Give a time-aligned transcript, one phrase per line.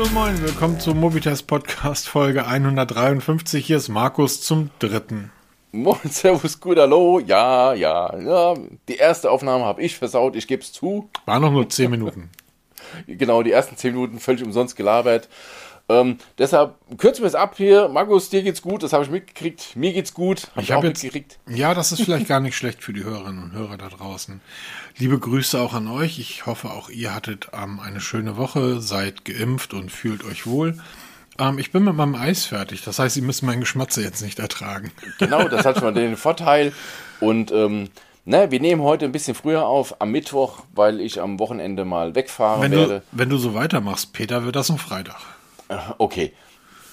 [0.00, 3.66] Hallo moin, willkommen zum Mobitest Podcast Folge 153.
[3.66, 5.30] Hier ist Markus zum dritten.
[5.72, 7.20] Moin, Servus, gut, hallo.
[7.20, 8.54] Ja, ja, ja.
[8.88, 11.10] Die erste Aufnahme habe ich versaut, ich gebe es zu.
[11.26, 12.30] War noch nur 10 Minuten.
[13.06, 15.28] genau, die ersten 10 Minuten völlig umsonst gelabert.
[15.90, 17.88] Ähm, deshalb kürzen wir es ab hier.
[17.88, 19.74] Markus, dir geht's gut, das habe ich mitgekriegt.
[19.74, 21.38] Mir geht's gut, habe ich, ich auch jetzt, mitgekriegt.
[21.48, 24.40] Ja, das ist vielleicht gar nicht schlecht für die Hörerinnen und Hörer da draußen.
[24.98, 26.20] Liebe Grüße auch an euch.
[26.20, 30.78] Ich hoffe, auch ihr hattet ähm, eine schöne Woche, seid geimpft und fühlt euch wohl.
[31.40, 32.84] Ähm, ich bin mit meinem Eis fertig.
[32.84, 34.92] Das heißt, Sie müssen meinen Geschmatze jetzt nicht ertragen.
[35.18, 36.72] Genau, das hat schon den Vorteil.
[37.18, 37.88] Und ähm,
[38.26, 42.14] Ne, wir nehmen heute ein bisschen früher auf, am Mittwoch, weil ich am Wochenende mal
[42.14, 43.02] wegfahren wenn werde.
[43.10, 45.16] Du, wenn du so weitermachst, Peter, wird das ein Freitag.
[45.98, 46.32] Okay.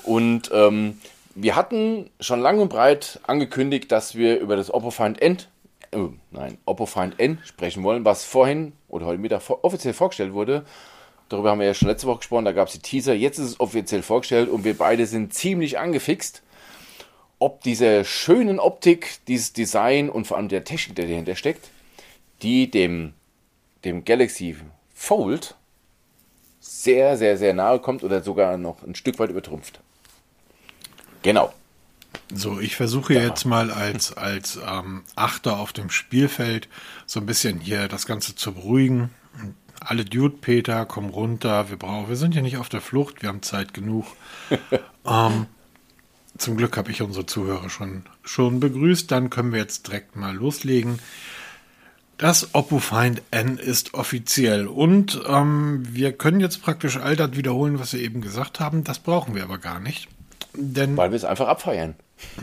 [0.03, 0.99] Und ähm,
[1.35, 5.37] wir hatten schon lang und breit angekündigt, dass wir über das Oppo Find N,
[5.91, 5.97] äh,
[6.31, 10.65] nein, Oppo Find N sprechen wollen, was vorhin oder heute Mittag offiziell vorgestellt wurde.
[11.29, 13.13] Darüber haben wir ja schon letzte Woche gesprochen, da gab es die Teaser.
[13.13, 16.41] Jetzt ist es offiziell vorgestellt und wir beide sind ziemlich angefixt,
[17.37, 21.69] ob diese schönen Optik, dieses Design und vor allem der Technik, der dahinter steckt,
[22.41, 23.13] die dem,
[23.83, 24.55] dem Galaxy
[24.93, 25.56] Fold
[26.67, 29.79] sehr, sehr, sehr nahe kommt oder sogar noch ein Stück weit übertrumpft.
[31.23, 31.53] Genau.
[32.33, 36.67] So, ich versuche jetzt mal als, als ähm, Achter auf dem Spielfeld
[37.05, 39.11] so ein bisschen hier das Ganze zu beruhigen.
[39.79, 43.29] Alle Dude, Peter, komm runter, wir brauchen, wir sind ja nicht auf der Flucht, wir
[43.29, 44.05] haben Zeit genug.
[45.05, 45.45] ähm,
[46.37, 50.35] zum Glück habe ich unsere Zuhörer schon, schon begrüßt, dann können wir jetzt direkt mal
[50.35, 50.99] loslegen.
[52.17, 57.79] Das Oppo Find N ist offiziell und ähm, wir können jetzt praktisch all das wiederholen,
[57.79, 58.83] was wir eben gesagt haben.
[58.83, 60.07] Das brauchen wir aber gar nicht.
[60.55, 61.93] Denn, Weil wir es einfach abfeiern.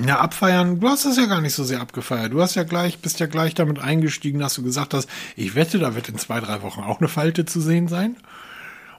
[0.06, 2.32] Ja, abfeiern, du hast es ja gar nicht so sehr abgefeiert.
[2.32, 5.80] Du hast ja gleich, bist ja gleich damit eingestiegen, dass du gesagt hast, ich wette,
[5.80, 8.16] da wird in zwei, drei Wochen auch eine Falte zu sehen sein.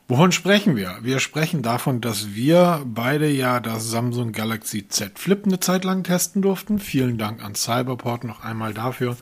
[0.09, 0.97] Wovon sprechen wir?
[1.01, 6.03] Wir sprechen davon, dass wir beide ja das Samsung Galaxy Z Flip eine Zeit lang
[6.03, 6.79] testen durften.
[6.79, 9.15] Vielen Dank an Cyberport noch einmal dafür.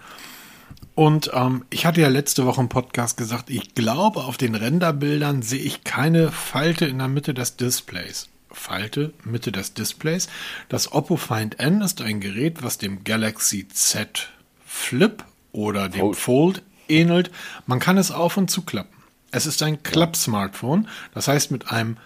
[0.96, 5.42] Und ähm, ich hatte ja letzte Woche im Podcast gesagt, ich glaube, auf den Renderbildern
[5.42, 8.30] sehe ich keine Falte in der Mitte des Displays.
[8.52, 10.30] Falte, Mitte des Displays.
[10.70, 14.30] Das Oppo Find N ist ein Gerät, was dem Galaxy Z
[14.66, 17.32] Flip oder dem Fold, Fold ähnelt.
[17.66, 18.94] Man kann es auf und zuklappen.
[19.32, 21.98] Es ist ein Klapp-Smartphone, das heißt mit einem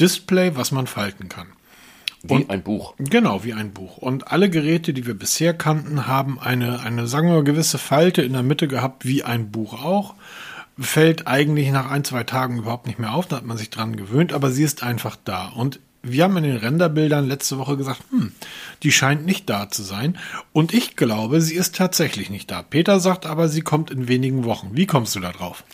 [0.00, 1.46] Display, was man falten kann.
[2.22, 2.94] Wie und, ein Buch.
[2.98, 3.98] Genau, wie ein Buch.
[3.98, 8.22] Und alle Geräte, die wir bisher kannten, haben eine, eine, sagen wir mal, gewisse Falte
[8.22, 10.14] in der Mitte gehabt, wie ein Buch auch.
[10.78, 13.96] Fällt eigentlich nach ein, zwei Tagen überhaupt nicht mehr auf, da hat man sich dran
[13.96, 15.48] gewöhnt, aber sie ist einfach da.
[15.48, 18.32] Und wir haben in den Renderbildern letzte Woche gesagt, hm,
[18.82, 20.18] die scheint nicht da zu sein.
[20.52, 22.62] Und ich glaube, sie ist tatsächlich nicht da.
[22.62, 24.70] Peter sagt aber, sie kommt in wenigen Wochen.
[24.72, 25.64] Wie kommst du da drauf?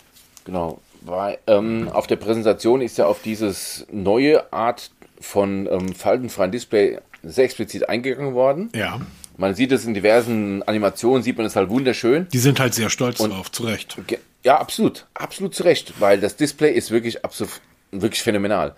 [0.44, 4.90] Genau, weil ähm, auf der Präsentation ist ja auf dieses neue Art
[5.20, 8.70] von ähm, faltenfreien Display sehr explizit eingegangen worden.
[8.74, 9.00] Ja.
[9.36, 12.26] Man sieht es in diversen Animationen, sieht man es halt wunderschön.
[12.32, 13.96] Die sind halt sehr stolz Und, drauf, zu Recht.
[14.42, 17.60] Ja, absolut, absolut zu Recht, weil das Display ist wirklich absolut,
[17.92, 18.74] wirklich phänomenal.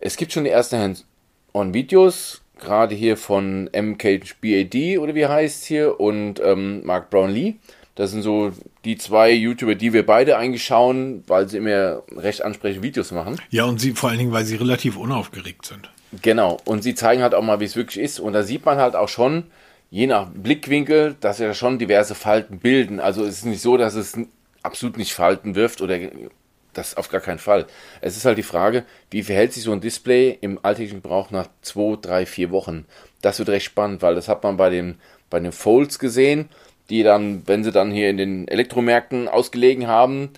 [0.00, 6.40] Es gibt schon die ersten Hands-on-Videos, gerade hier von MKBAD oder wie heißt hier und
[6.40, 7.56] ähm, Mark Brownlee.
[7.94, 8.52] Das sind so
[8.84, 13.40] die zwei YouTuber, die wir beide eigentlich schauen, weil sie immer recht ansprechende Videos machen.
[13.50, 15.90] Ja, und sie vor allen Dingen, weil sie relativ unaufgeregt sind.
[16.22, 16.58] Genau.
[16.64, 18.20] Und sie zeigen halt auch mal, wie es wirklich ist.
[18.20, 19.44] Und da sieht man halt auch schon,
[19.90, 23.00] je nach Blickwinkel, dass ja schon diverse Falten bilden.
[23.00, 24.18] Also es ist nicht so, dass es
[24.62, 25.98] absolut nicht Falten wirft oder
[26.72, 27.66] das auf gar keinen Fall.
[28.00, 31.48] Es ist halt die Frage, wie verhält sich so ein Display im alltäglichen Gebrauch nach
[31.62, 32.86] zwei, drei, vier Wochen?
[33.22, 34.96] Das wird recht spannend, weil das hat man bei den,
[35.30, 36.48] bei den Folds gesehen
[36.90, 40.30] die dann, wenn sie dann hier in den Elektromärkten ausgelegen haben,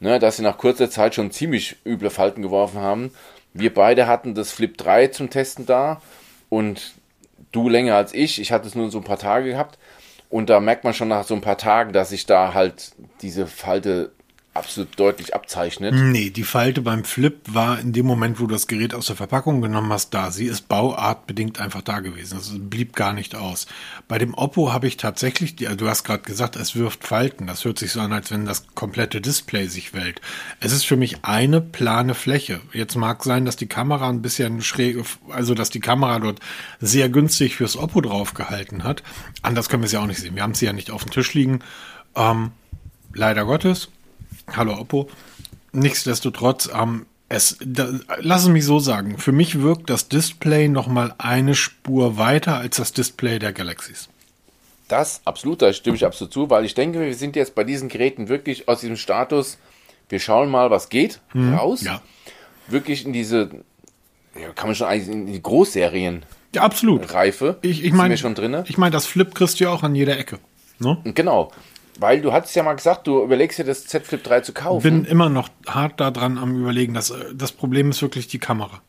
[0.00, 3.12] ne, dass sie nach kurzer Zeit schon ziemlich üble Falten geworfen haben.
[3.54, 6.02] Wir beide hatten das Flip 3 zum Testen da
[6.48, 6.94] und
[7.52, 8.40] du länger als ich.
[8.40, 9.78] Ich hatte es nur so ein paar Tage gehabt.
[10.28, 12.92] Und da merkt man schon nach so ein paar Tagen, dass sich da halt
[13.22, 14.10] diese Falte
[14.56, 15.94] absolut deutlich abzeichnet.
[15.94, 19.16] Nee, die Falte beim Flip war in dem Moment, wo du das Gerät aus der
[19.16, 20.30] Verpackung genommen hast, da.
[20.30, 22.36] Sie ist bauartbedingt einfach da gewesen.
[22.36, 23.66] Also blieb gar nicht aus.
[24.08, 27.46] Bei dem Oppo habe ich tatsächlich, die, du hast gerade gesagt, es wirft Falten.
[27.46, 30.20] Das hört sich so an, als wenn das komplette Display sich wellt.
[30.60, 32.60] Es ist für mich eine plane Fläche.
[32.72, 34.96] Jetzt mag sein, dass die Kamera ein bisschen schräg,
[35.30, 36.40] also dass die Kamera dort
[36.80, 39.02] sehr günstig fürs Oppo draufgehalten hat.
[39.42, 40.34] Anders können wir es ja auch nicht sehen.
[40.34, 41.60] Wir haben sie ja nicht auf dem Tisch liegen.
[42.14, 42.52] Ähm,
[43.14, 43.88] leider Gottes.
[44.54, 45.08] Hallo Oppo.
[45.72, 47.88] Nichtsdestotrotz, ähm, es, da,
[48.18, 52.76] lass es mich so sagen, für mich wirkt das Display nochmal eine Spur weiter als
[52.76, 54.08] das Display der Galaxies.
[54.88, 57.88] Das absolut, da stimme ich absolut zu, weil ich denke, wir sind jetzt bei diesen
[57.88, 59.58] Geräten wirklich aus diesem Status,
[60.08, 61.82] wir schauen mal, was geht, hm, raus.
[61.82, 62.00] Ja.
[62.68, 63.50] Wirklich in diese
[64.40, 67.12] ja, kann man schon eigentlich in die Großserien Ja, absolut.
[67.12, 67.58] Reife.
[67.62, 70.38] Ich, ich meine, schon ich meine, das Flip kriegst du ja auch an jeder Ecke.
[70.78, 70.98] Ne?
[71.04, 71.50] Genau.
[72.00, 74.82] Weil du hattest ja mal gesagt, du überlegst dir das Z Flip 3 zu kaufen.
[74.82, 76.94] Bin immer noch hart daran am überlegen.
[76.94, 78.80] dass äh, das Problem ist wirklich die Kamera.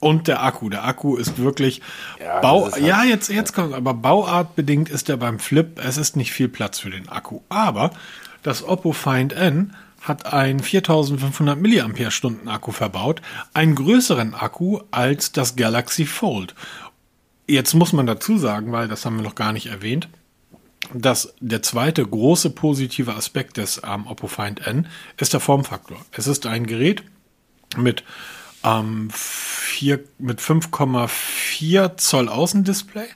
[0.00, 0.68] Und der Akku.
[0.68, 1.80] Der Akku ist wirklich
[2.20, 2.64] Ja, Bau.
[2.64, 5.78] das ist halt- ja, jetzt, jetzt kommt, aber bauartbedingt ist er beim Flip.
[5.82, 7.40] Es ist nicht viel Platz für den Akku.
[7.48, 7.92] Aber
[8.42, 13.22] das Oppo Find N hat einen 4500 mAh Akku verbaut.
[13.54, 16.56] Einen größeren Akku als das Galaxy Fold.
[17.46, 20.08] Jetzt muss man dazu sagen, weil das haben wir noch gar nicht erwähnt,
[20.94, 24.86] dass der zweite große positive Aspekt des ähm, Oppo Find N
[25.18, 25.98] ist der Formfaktor.
[26.12, 27.02] Es ist ein Gerät
[27.76, 28.04] mit,
[28.64, 33.06] ähm, vier, mit 5,4 Zoll Außendisplay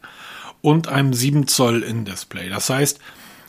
[0.62, 2.48] und einem 7 Zoll Innendisplay.
[2.48, 3.00] Das heißt,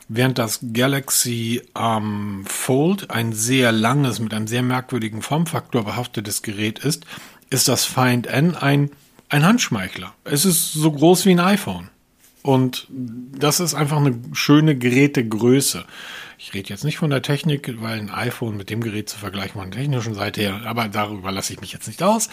[0.09, 6.79] während das Galaxy ähm, Fold ein sehr langes, mit einem sehr merkwürdigen Formfaktor behaftetes Gerät
[6.79, 7.05] ist,
[7.49, 8.91] ist das Find N ein,
[9.29, 10.13] ein Handschmeichler.
[10.23, 11.89] Es ist so groß wie ein iPhone.
[12.47, 15.83] Und das ist einfach eine schöne Gerätegröße.
[16.37, 19.59] Ich rede jetzt nicht von der Technik, weil ein iPhone mit dem Gerät zu vergleichen
[19.59, 22.29] von der technischen Seite her, aber darüber lasse ich mich jetzt nicht aus.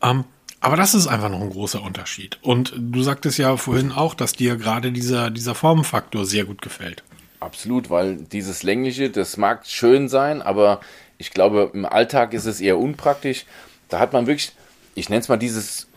[0.00, 0.22] Ähm,
[0.60, 2.38] aber das ist einfach noch ein großer Unterschied.
[2.40, 7.02] Und du sagtest ja vorhin auch, dass dir gerade dieser, dieser Formfaktor sehr gut gefällt.
[7.40, 10.80] Absolut, weil dieses längliche, das mag schön sein, aber
[11.18, 13.44] ich glaube, im Alltag ist es eher unpraktisch.
[13.88, 14.52] Da hat man wirklich,
[14.94, 15.87] ich nenne es mal dieses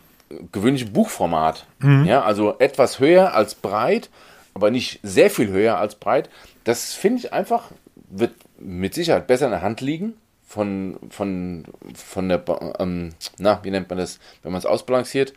[0.51, 1.65] gewöhnliche Buchformat.
[2.05, 4.09] Ja, also etwas höher als breit,
[4.53, 6.29] aber nicht sehr viel höher als breit.
[6.63, 7.71] Das finde ich einfach,
[8.09, 10.13] wird mit Sicherheit besser in der Hand liegen.
[10.47, 11.63] Von, von,
[11.95, 12.43] von der,
[12.79, 15.33] ähm, na, wie nennt man das, wenn man es ausbalanciert,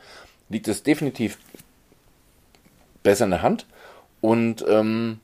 [0.48, 1.38] liegt es definitiv
[3.04, 3.66] besser in der Hand.
[4.20, 5.20] Und ähm,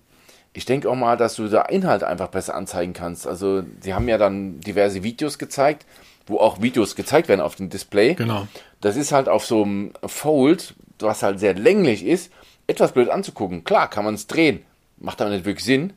[0.53, 3.27] ich denke auch mal, dass du da Inhalte einfach besser anzeigen kannst.
[3.27, 5.87] Also, sie haben ja dann diverse Videos gezeigt,
[6.31, 8.15] wo auch Videos gezeigt werden auf dem Display.
[8.15, 8.47] Genau.
[8.81, 12.33] Das ist halt auf so einem Fold, was halt sehr länglich ist,
[12.67, 13.65] etwas blöd anzugucken.
[13.65, 14.65] Klar, kann man es drehen,
[14.99, 15.93] macht aber nicht wirklich Sinn.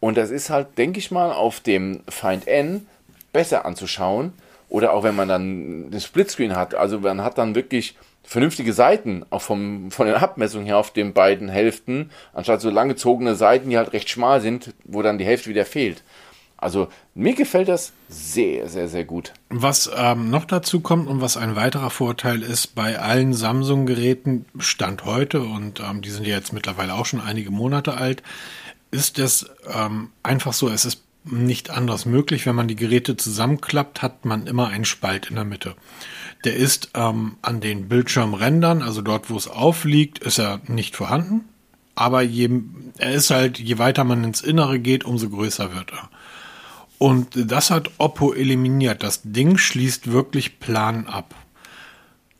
[0.00, 2.86] Und das ist halt, denke ich mal, auf dem Find N
[3.32, 4.32] besser anzuschauen.
[4.68, 5.42] Oder auch wenn man dann
[5.90, 6.74] einen Splitscreen hat.
[6.74, 11.14] Also man hat dann wirklich vernünftige Seiten, auch vom, von den Abmessungen her auf den
[11.14, 15.48] beiden Hälften, anstatt so langgezogene Seiten, die halt recht schmal sind, wo dann die Hälfte
[15.48, 16.02] wieder fehlt.
[16.58, 19.32] Also mir gefällt das sehr, sehr, sehr gut.
[19.48, 25.04] Was ähm, noch dazu kommt und was ein weiterer Vorteil ist, bei allen Samsung-Geräten, Stand
[25.04, 28.24] heute, und ähm, die sind ja jetzt mittlerweile auch schon einige Monate alt,
[28.90, 32.44] ist es ähm, einfach so, es ist nicht anders möglich.
[32.44, 35.76] Wenn man die Geräte zusammenklappt, hat man immer einen Spalt in der Mitte.
[36.44, 41.44] Der ist ähm, an den Bildschirmrändern, also dort, wo es aufliegt, ist er nicht vorhanden.
[41.94, 42.48] Aber je,
[42.98, 46.08] er ist halt, je weiter man ins Innere geht, umso größer wird er.
[46.98, 49.02] Und das hat Oppo eliminiert.
[49.02, 51.34] Das Ding schließt wirklich plan ab.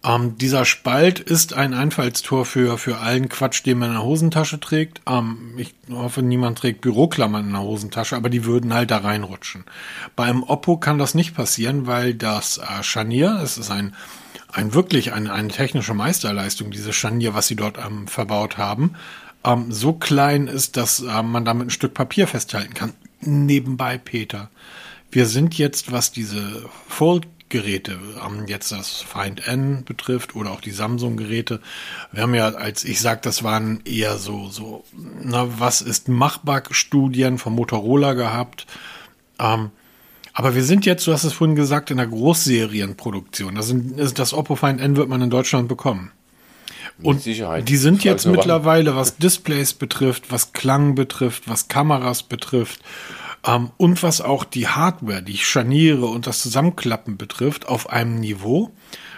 [0.05, 4.61] Ähm, dieser Spalt ist ein Einfallstor für, für allen Quatsch, den man in der Hosentasche
[4.61, 5.01] trägt.
[5.09, 9.65] Ähm, ich hoffe, niemand trägt Büroklammern in der Hosentasche, aber die würden halt da reinrutschen.
[10.15, 13.95] Bei einem Oppo kann das nicht passieren, weil das äh, Scharnier, es ist ein,
[14.53, 18.95] ein wirklich eine, eine technische Meisterleistung, dieses Scharnier, was sie dort ähm, verbaut haben,
[19.45, 22.93] ähm, so klein ist, dass äh, man damit ein Stück Papier festhalten kann.
[23.20, 24.50] Nebenbei, Peter.
[25.11, 30.71] Wir sind jetzt, was diese Fold-Geräte, ähm, jetzt das Find N betrifft oder auch die
[30.71, 31.61] Samsung-Geräte,
[32.12, 34.85] wir haben ja, als ich sag, das waren eher so, so,
[35.23, 38.66] na, was ist machbar Studien von Motorola gehabt.
[39.38, 39.71] Ähm,
[40.33, 43.57] aber wir sind jetzt, du hast es vorhin gesagt, in der Großserienproduktion.
[43.57, 46.12] Das, sind, das Oppo Find N wird man in Deutschland bekommen.
[47.02, 47.69] Und Sicherheit.
[47.69, 52.81] die sind jetzt mittlerweile, was Displays betrifft, was Klang betrifft, was Kameras betrifft
[53.47, 58.71] ähm, und was auch die Hardware, die Scharniere und das Zusammenklappen betrifft, auf einem Niveau,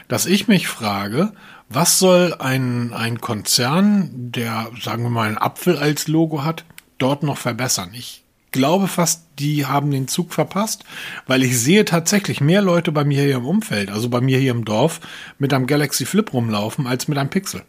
[0.09, 1.33] dass ich mich frage,
[1.69, 6.65] was soll ein, ein Konzern, der, sagen wir mal, einen Apfel als Logo hat,
[6.99, 7.91] dort noch verbessern?
[7.95, 10.85] Ich glaube fast, die haben den Zug verpasst,
[11.27, 14.51] weil ich sehe tatsächlich mehr Leute bei mir hier im Umfeld, also bei mir hier
[14.51, 15.01] im Dorf,
[15.39, 17.63] mit einem Galaxy Flip rumlaufen, als mit einem Pixel.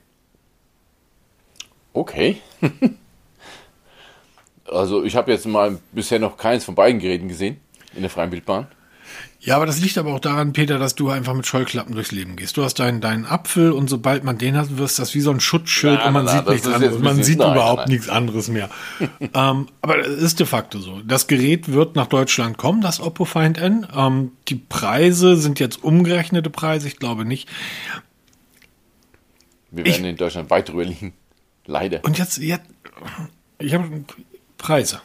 [1.93, 2.37] Okay.
[4.65, 7.59] also ich habe jetzt mal bisher noch keins von beiden Geräten gesehen
[7.93, 8.67] in der freien Wildbahn.
[9.43, 12.35] Ja, aber das liegt aber auch daran, Peter, dass du einfach mit Scheuklappen durchs Leben
[12.35, 12.57] gehst.
[12.57, 15.39] Du hast deinen, deinen Apfel und sobald man den hat, wirst das wie so ein
[15.39, 16.99] Schutzschild Nein, und man nein, sieht nichts anderes.
[16.99, 17.89] Man sieht nein, überhaupt nein.
[17.89, 18.69] nichts anderes mehr.
[19.19, 21.01] ähm, aber es ist de facto so.
[21.01, 23.87] Das Gerät wird nach Deutschland kommen, das Oppo Find N.
[23.95, 27.49] Ähm, die Preise sind jetzt umgerechnete Preise, ich glaube nicht.
[29.71, 31.13] Wir Ich- werden in Deutschland weit drüber liegen.
[31.65, 32.03] Leider.
[32.03, 32.65] Und jetzt, jetzt
[33.57, 34.03] ich habe
[34.59, 35.01] Preise.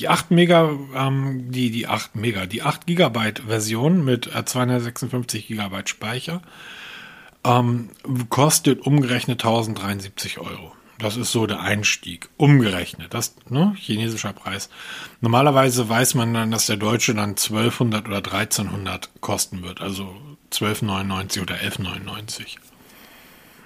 [0.00, 5.46] Die 8 Mega, ähm, die, die 8 Mega, die 8 Gigabyte Version mit äh, 256
[5.46, 6.42] Gigabyte Speicher
[7.44, 7.90] ähm,
[8.28, 10.72] kostet umgerechnet 1073 Euro.
[10.98, 12.28] Das ist so der Einstieg.
[12.36, 13.12] Umgerechnet.
[13.12, 14.70] Das, ne, chinesischer Preis.
[15.20, 19.80] Normalerweise weiß man dann, dass der deutsche dann 1200 oder 1300 kosten wird.
[19.80, 20.16] Also
[20.52, 22.56] 12,99 oder 11,99.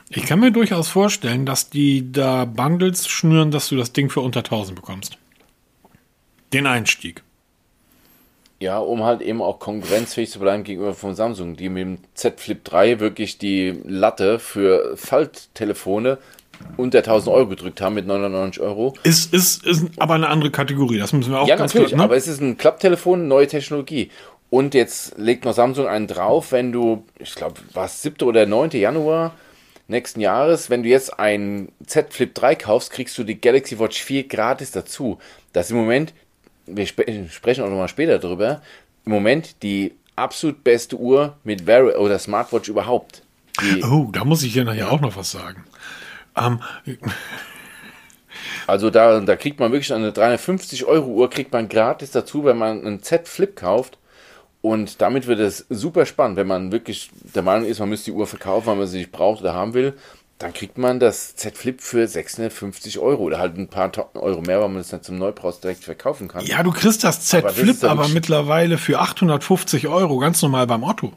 [0.09, 4.21] Ich kann mir durchaus vorstellen, dass die da Bundles schnüren, dass du das Ding für
[4.21, 5.19] unter 1000 bekommst.
[6.53, 7.23] Den Einstieg.
[8.59, 12.41] Ja, um halt eben auch konkurrenzfähig zu bleiben gegenüber von Samsung, die mit dem Z
[12.41, 16.19] Flip 3 wirklich die Latte für Falttelefone
[16.77, 18.95] unter 1000 Euro gedrückt haben mit 99 Euro.
[19.03, 21.99] Ist, ist, ist aber eine andere Kategorie, das müssen wir auch ja, ganz natürlich, klar,
[22.01, 22.05] ne?
[22.05, 24.11] aber es ist ein Klapptelefon, neue Technologie.
[24.51, 28.29] Und jetzt legt noch Samsung einen drauf, wenn du, ich glaube, was 7.
[28.29, 28.71] oder 9.
[28.73, 29.33] Januar
[29.89, 34.03] nächsten Jahres, wenn du jetzt ein Z Flip 3 kaufst, kriegst du die Galaxy Watch
[34.03, 35.19] 4 gratis dazu.
[35.53, 36.13] Das ist im Moment,
[36.77, 38.63] wir sp sprechen auch nochmal später drüber,
[39.05, 43.23] im Moment die absolut beste Uhr mit Wear oder Smartwatch überhaupt.
[43.61, 45.65] Die, Oh, da muss ich dir nachher auch noch was sagen.
[46.37, 46.61] Ähm,
[48.67, 52.57] Also da, da kriegt man wirklich eine 350 Euro Uhr, kriegt man gratis dazu, wenn
[52.57, 53.99] man einen Z Flip kauft.
[54.63, 58.17] Und damit wird es super spannend, wenn man wirklich der Meinung ist, man müsste die
[58.17, 59.95] Uhr verkaufen, weil man sie nicht braucht oder haben will.
[60.41, 64.59] Dann kriegt man das Z Flip für 650 Euro oder halt ein paar Euro mehr,
[64.59, 66.47] weil man es dann zum Neupreis direkt verkaufen kann.
[66.47, 70.41] ja, du kriegst das Z Aber das Flip ja aber mittlerweile für 850 Euro, ganz
[70.41, 71.13] normal beim Otto.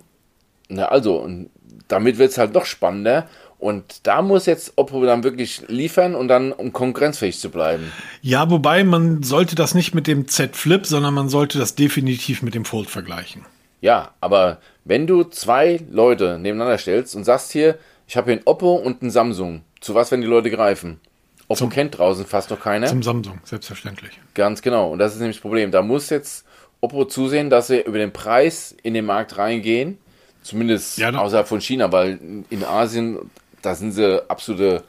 [0.68, 1.50] Na also, und
[1.88, 3.30] damit wird es halt noch spannender.
[3.60, 7.94] Und da muss jetzt Oppo dann wirklich liefern und dann, um konkurrenzfähig zu bleiben.
[8.22, 12.42] Ja, wobei man sollte das nicht mit dem Z Flip, sondern man sollte das definitiv
[12.42, 13.46] mit dem Fold vergleichen.
[13.80, 17.78] Ja, aber wenn du zwei Leute nebeneinander stellst und sagst hier,
[18.08, 21.00] ich habe hier ein Oppo und ein Samsung, zu was werden die Leute greifen?
[21.48, 22.88] Oppo kennt draußen fast noch keiner.
[22.88, 24.12] Zum Samsung, selbstverständlich.
[24.34, 24.92] Ganz genau.
[24.92, 25.72] Und das ist nämlich das Problem.
[25.72, 26.46] Da muss jetzt
[26.82, 29.98] Oppo zusehen, dass sie über den Preis in den Markt reingehen.
[30.42, 32.20] Zumindest Ja, außerhalb von China, weil
[32.50, 33.18] in Asien,
[33.62, 34.84] da sind sie absolute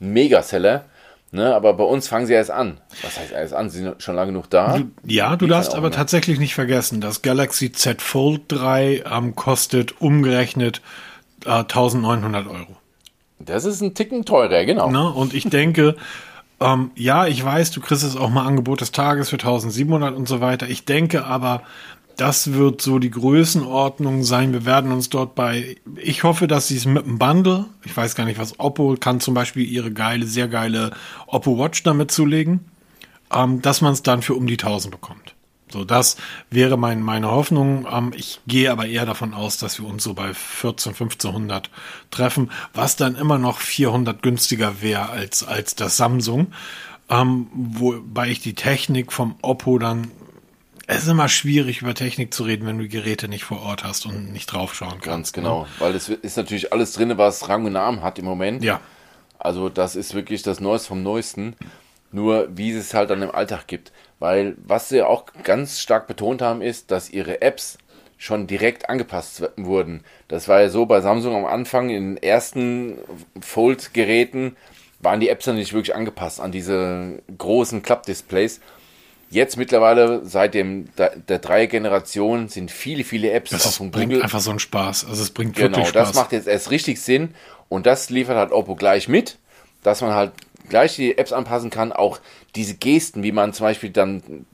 [0.00, 0.84] Megaseller.
[1.30, 1.54] Ne?
[1.54, 2.80] Aber bei uns fangen sie erst an.
[3.02, 3.68] Was heißt erst an?
[3.70, 4.80] Sie sind schon lange genug da.
[5.04, 5.96] Ja, du Liefern darfst aber noch.
[5.96, 10.80] tatsächlich nicht vergessen, das Galaxy Z Fold 3 ähm, kostet umgerechnet
[11.44, 12.76] äh, 1900 Euro.
[13.38, 14.90] Das ist ein Ticken teurer, genau.
[14.90, 15.10] Ne?
[15.10, 15.96] Und ich denke,
[16.60, 20.26] ähm, ja, ich weiß, du kriegst es auch mal Angebot des Tages für 1700 und
[20.26, 20.68] so weiter.
[20.68, 21.62] Ich denke aber,
[22.16, 24.52] das wird so die Größenordnung sein.
[24.52, 28.16] Wir werden uns dort bei, ich hoffe, dass sie es mit einem Bundle, ich weiß
[28.16, 30.90] gar nicht, was Oppo kann zum Beispiel ihre geile, sehr geile
[31.28, 32.64] Oppo Watch damit zulegen,
[33.32, 35.34] ähm, dass man es dann für um die 1000 bekommt.
[35.72, 36.16] So, das
[36.50, 37.86] wäre mein, meine Hoffnung.
[37.90, 41.70] Ähm, ich gehe aber eher davon aus, dass wir uns so bei 14, 1500
[42.10, 46.52] treffen, was dann immer noch 400 günstiger wäre als, als das Samsung.
[47.10, 50.10] Ähm, wobei ich die Technik vom Oppo dann,
[50.86, 53.84] es ist immer schwierig über Technik zu reden, wenn du die Geräte nicht vor Ort
[53.84, 55.04] hast und nicht draufschauen kannst.
[55.04, 55.66] Ganz genau.
[55.78, 58.62] Weil es ist natürlich alles drin, was Rang und Namen hat im Moment.
[58.62, 58.80] Ja.
[59.38, 61.56] Also das ist wirklich das Neueste vom Neuesten.
[62.10, 63.92] Nur wie es halt dann im Alltag gibt.
[64.18, 67.78] Weil was sie auch ganz stark betont haben, ist, dass ihre Apps
[68.16, 70.02] schon direkt angepasst wurden.
[70.26, 72.98] Das war ja so bei Samsung am Anfang, in den ersten
[73.40, 74.56] Fold-Geräten
[75.00, 78.60] waren die Apps dann nicht wirklich angepasst an diese großen Klappdisplays.
[79.30, 84.50] Jetzt mittlerweile, seit dem, der, Dreier-Generation, sind viele, viele Apps Das bringt Google einfach so
[84.50, 85.06] einen Spaß.
[85.08, 86.08] Also es bringt Genau, wirklich Spaß.
[86.08, 87.34] das macht jetzt erst richtig Sinn
[87.68, 89.38] und das liefert halt Oppo gleich mit,
[89.82, 90.32] dass man halt
[90.68, 92.20] gleich die Apps anpassen kann, auch
[92.54, 94.46] diese Gesten, wie man zum Beispiel dann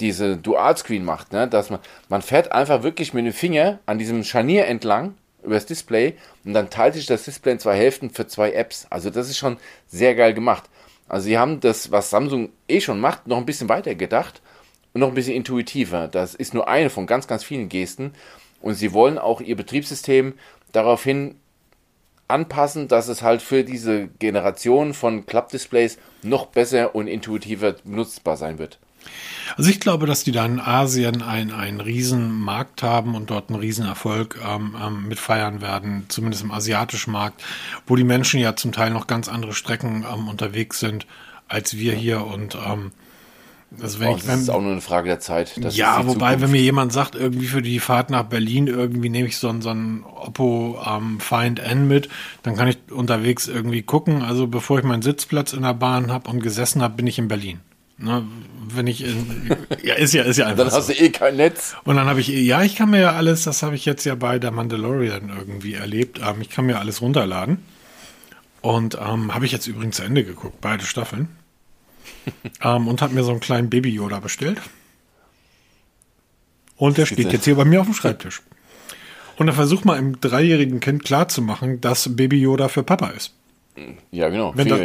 [0.00, 1.46] diese Dual-Screen macht, ne?
[1.46, 5.66] dass man, man fährt einfach wirklich mit dem Finger an diesem Scharnier entlang über das
[5.66, 8.86] Display und dann teilt sich das Display in zwei Hälften für zwei Apps.
[8.90, 10.64] Also das ist schon sehr geil gemacht.
[11.08, 14.40] Also sie haben das, was Samsung eh schon macht, noch ein bisschen weiter gedacht
[14.92, 16.08] und noch ein bisschen intuitiver.
[16.08, 18.12] Das ist nur eine von ganz, ganz vielen Gesten.
[18.60, 20.34] Und sie wollen auch ihr Betriebssystem
[20.72, 21.34] daraufhin
[22.30, 28.58] anpassen, dass es halt für diese Generation von Klappdisplays noch besser und intuitiver nutzbar sein
[28.58, 28.78] wird.
[29.56, 33.48] Also ich glaube, dass die da in Asien einen, einen riesen Markt haben und dort
[33.48, 37.42] einen riesen Erfolg ähm, ähm, mit feiern werden, zumindest im asiatischen Markt,
[37.86, 41.06] wo die Menschen ja zum Teil noch ganz andere Strecken ähm, unterwegs sind
[41.50, 42.92] als wir hier und ähm,
[43.80, 45.52] also wenn Oh, ich, das wenn, ist auch nur eine Frage der Zeit.
[45.62, 46.40] Das ja, wobei, Zukunft.
[46.42, 49.62] wenn mir jemand sagt, irgendwie für die Fahrt nach Berlin, irgendwie nehme ich so ein,
[49.62, 52.08] so ein Oppo ähm, Find N mit,
[52.42, 54.22] dann kann ich unterwegs irgendwie gucken.
[54.22, 57.28] Also bevor ich meinen Sitzplatz in der Bahn habe und gesessen habe, bin ich in
[57.28, 57.60] Berlin.
[58.02, 58.24] Ne,
[58.74, 59.50] wenn ich in,
[59.84, 60.76] ja, ist ja, ist ja einfach Dann so.
[60.78, 61.76] hast du eh kein Netz.
[61.84, 64.14] Und dann habe ich, ja, ich kann mir ja alles, das habe ich jetzt ja
[64.14, 67.58] bei der Mandalorian irgendwie erlebt, ähm, ich kann mir alles runterladen.
[68.62, 71.28] Und ähm, habe ich jetzt übrigens zu Ende geguckt, beide Staffeln.
[72.62, 74.60] ähm, und habe mir so einen kleinen Baby Yoda bestellt.
[76.76, 78.42] Und der steht jetzt hier bei mir auf dem Schreibtisch.
[79.36, 83.34] Und dann versuch mal einem dreijährigen Kind klarzumachen, dass Baby Yoda für Papa ist.
[84.10, 84.52] Ja, genau.
[84.54, 84.80] Wenn, das,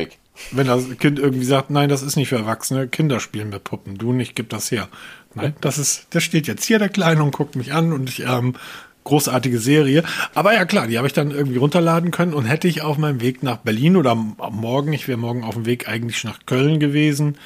[0.51, 3.97] wenn das Kind irgendwie sagt, nein, das ist nicht für Erwachsene, Kinder spielen mit Puppen,
[3.97, 4.87] du nicht, gib das her.
[5.33, 8.21] Nein, das ist, der steht jetzt hier, der Kleine, und guckt mich an und ich,
[8.21, 8.55] ähm,
[9.05, 10.03] großartige Serie.
[10.33, 13.21] Aber ja klar, die habe ich dann irgendwie runterladen können und hätte ich auf meinem
[13.21, 17.37] Weg nach Berlin oder morgen, ich wäre morgen auf dem Weg eigentlich nach Köln gewesen,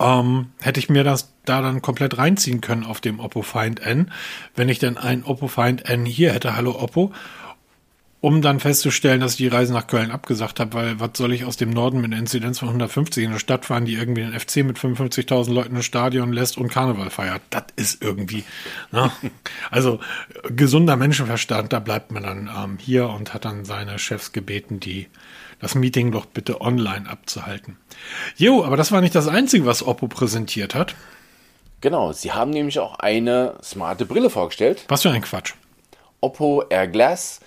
[0.00, 4.10] ähm, hätte ich mir das da dann komplett reinziehen können auf dem Oppo Find N.
[4.56, 7.12] Wenn ich dann ein Oppo Find N hier hätte, hallo Oppo,
[8.24, 11.44] um dann festzustellen, dass ich die Reise nach Köln abgesagt habe, weil was soll ich
[11.44, 14.32] aus dem Norden mit einer Inzidenz von 150 in eine Stadt fahren, die irgendwie den
[14.32, 17.42] FC mit 55.000 Leuten ins Stadion lässt und Karneval feiert.
[17.50, 18.44] Das ist irgendwie,
[18.92, 19.12] ne?
[19.70, 20.00] also
[20.48, 25.08] gesunder Menschenverstand, da bleibt man dann ähm, hier und hat dann seine Chefs gebeten, die
[25.60, 27.76] das Meeting doch bitte online abzuhalten.
[28.38, 30.94] Jo, aber das war nicht das Einzige, was Oppo präsentiert hat.
[31.82, 34.86] Genau, sie haben nämlich auch eine smarte Brille vorgestellt.
[34.88, 35.52] Was für ein Quatsch.
[36.22, 37.40] Oppo Air Glass.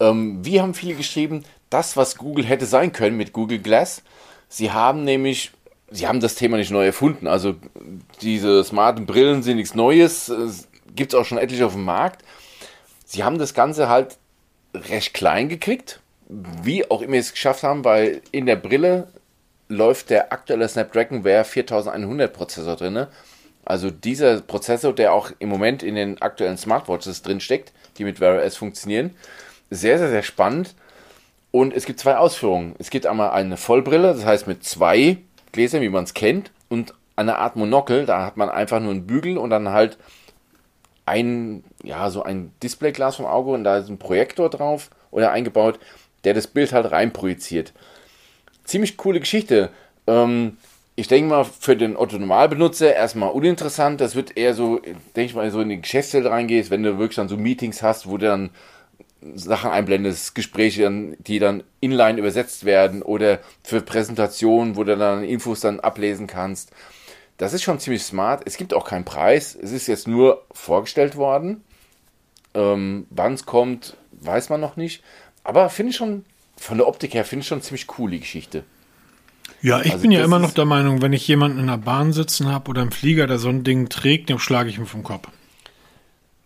[0.00, 4.02] Ähm, wie haben viele geschrieben, das, was Google hätte sein können mit Google Glass.
[4.48, 5.52] Sie haben nämlich,
[5.90, 7.26] sie haben das Thema nicht neu erfunden.
[7.26, 7.56] Also
[8.20, 10.32] diese smarten Brillen sind nichts Neues,
[10.94, 12.24] gibt es auch schon etliche auf dem Markt.
[13.04, 14.16] Sie haben das Ganze halt
[14.74, 19.08] recht klein gekriegt, wie auch immer sie es geschafft haben, weil in der Brille
[19.68, 23.06] läuft der aktuelle Snapdragon Wear 4100 Prozessor drin.
[23.64, 28.20] Also dieser Prozessor, der auch im Moment in den aktuellen Smartwatches drin steckt, die mit
[28.20, 29.14] Wear OS funktionieren.
[29.74, 30.74] Sehr, sehr, sehr spannend.
[31.50, 32.74] Und es gibt zwei Ausführungen.
[32.78, 35.18] Es gibt einmal eine Vollbrille, das heißt mit zwei
[35.52, 39.06] Gläsern, wie man es kennt, und eine Art Monokel, da hat man einfach nur einen
[39.06, 39.98] Bügel und dann halt
[41.06, 45.78] ein, ja, so ein Displayglas vom Auge und da ist ein Projektor drauf oder eingebaut,
[46.24, 47.72] der das Bild halt reinprojiziert.
[48.64, 49.70] Ziemlich coole Geschichte.
[50.06, 50.56] Ähm,
[50.96, 54.00] ich denke mal, für den Otto-Normalbenutzer erstmal uninteressant.
[54.00, 57.16] Das wird eher so, denke ich mal, so in die Geschäftswelt reingehst, wenn du wirklich
[57.16, 58.50] dann so Meetings hast, wo du dann
[59.34, 65.60] Sachen einblendest, Gespräche, die dann inline übersetzt werden oder für Präsentationen, wo du dann Infos
[65.60, 66.70] dann ablesen kannst.
[67.36, 68.42] Das ist schon ziemlich smart.
[68.44, 69.56] Es gibt auch keinen Preis.
[69.60, 71.62] Es ist jetzt nur vorgestellt worden.
[72.54, 75.02] Ähm, Wann es kommt, weiß man noch nicht.
[75.42, 76.24] Aber finde ich schon,
[76.56, 78.64] von der Optik her, finde ich schon ziemlich cool, die Geschichte.
[79.60, 82.12] Ja, ich Also bin ja immer noch der Meinung, wenn ich jemanden in der Bahn
[82.12, 85.02] sitzen habe oder im Flieger, der so ein Ding trägt, dann schlage ich ihm vom
[85.02, 85.28] Kopf.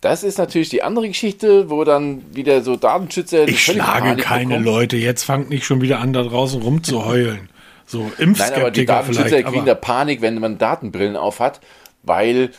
[0.01, 3.49] Das ist natürlich die andere Geschichte, wo dann wieder so Datenschützer.
[3.49, 4.65] Ich schlage Panik keine bekommen.
[4.65, 4.97] Leute.
[4.97, 7.49] Jetzt fangt nicht schon wieder an, da draußen rumzuheulen.
[7.87, 11.61] So Nein, aber die Impfskeptiker Datenschützer kriegen da Panik, wenn man Datenbrillen aufhat,
[12.03, 12.51] weil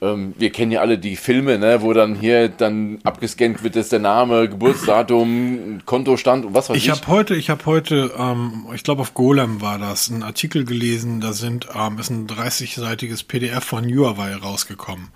[0.00, 3.92] ähm, wir kennen ja alle die Filme, ne, wo dann hier dann abgescannt wird, ist
[3.92, 6.84] der Name, Geburtsdatum, Kontostand und was weiß ich.
[6.84, 10.64] ich habe heute, ich habe heute, ähm, ich glaube auf Golem war das, einen Artikel
[10.64, 11.20] gelesen.
[11.20, 15.08] Da sind ähm, ist ein 30-seitiges PDF von Huawei rausgekommen.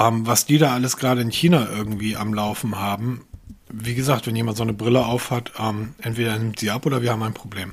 [0.00, 3.26] Ähm, was die da alles gerade in China irgendwie am Laufen haben.
[3.68, 7.02] Wie gesagt, wenn jemand so eine Brille aufhat, ähm, entweder er nimmt sie ab oder
[7.02, 7.72] wir haben ein Problem.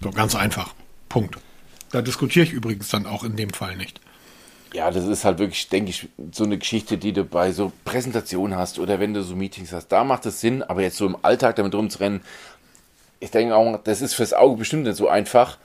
[0.00, 0.74] So ganz einfach.
[1.08, 1.38] Punkt.
[1.92, 4.00] Da diskutiere ich übrigens dann auch in dem Fall nicht.
[4.72, 8.56] Ja, das ist halt wirklich, denke ich, so eine Geschichte, die du bei so Präsentationen
[8.56, 9.88] hast oder wenn du so Meetings hast.
[9.88, 12.20] Da macht es Sinn, aber jetzt so im Alltag damit rumzurennen,
[13.18, 15.58] ich denke auch, das ist fürs Auge bestimmt nicht so einfach,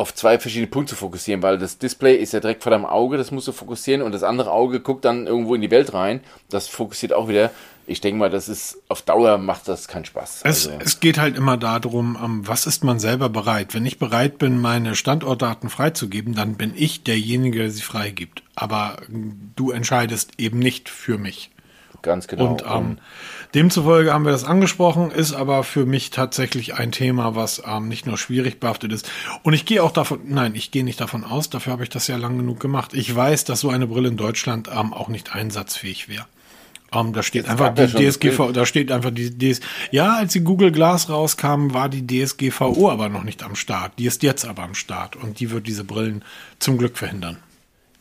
[0.00, 3.18] auf zwei verschiedene Punkte zu fokussieren, weil das Display ist ja direkt vor deinem Auge,
[3.18, 6.20] das musst du fokussieren und das andere Auge guckt dann irgendwo in die Welt rein.
[6.48, 7.50] Das fokussiert auch wieder.
[7.86, 10.42] Ich denke mal, das ist auf Dauer macht das keinen Spaß.
[10.44, 13.74] Es, Also, es geht halt immer darum, ähm, was ist man selber bereit?
[13.74, 18.42] Wenn ich bereit bin, meine Standortdaten freizugeben, dann bin ich derjenige, der sie freigibt.
[18.54, 21.50] Aber ähm, du entscheidest eben nicht für mich.
[22.00, 22.46] ganz genau.
[22.52, 22.98] Und ähm,
[23.54, 28.06] demzufolge haben wir das angesprochen, ist aber für mich tatsächlich ein Thema, was ähm, nicht
[28.06, 29.10] nur schwierig behaftet ist.
[29.42, 32.06] Und ich gehe auch davon, nein, ich gehe nicht davon aus, dafür habe ich das
[32.06, 32.94] ja lang genug gemacht.
[32.94, 36.26] Ich weiß, dass so eine Brille in Deutschland ähm, auch nicht einsatzfähig wäre.
[36.92, 39.60] Ähm, da steht Jetzt einfach die DSGVO, da steht einfach die DS.
[39.90, 43.92] Ja, als die Google Glass rauskam, war die DSGVO aber noch nicht am Start.
[43.98, 46.24] Die ist jetzt aber am Start und die wird diese Brillen
[46.58, 47.38] zum Glück verhindern.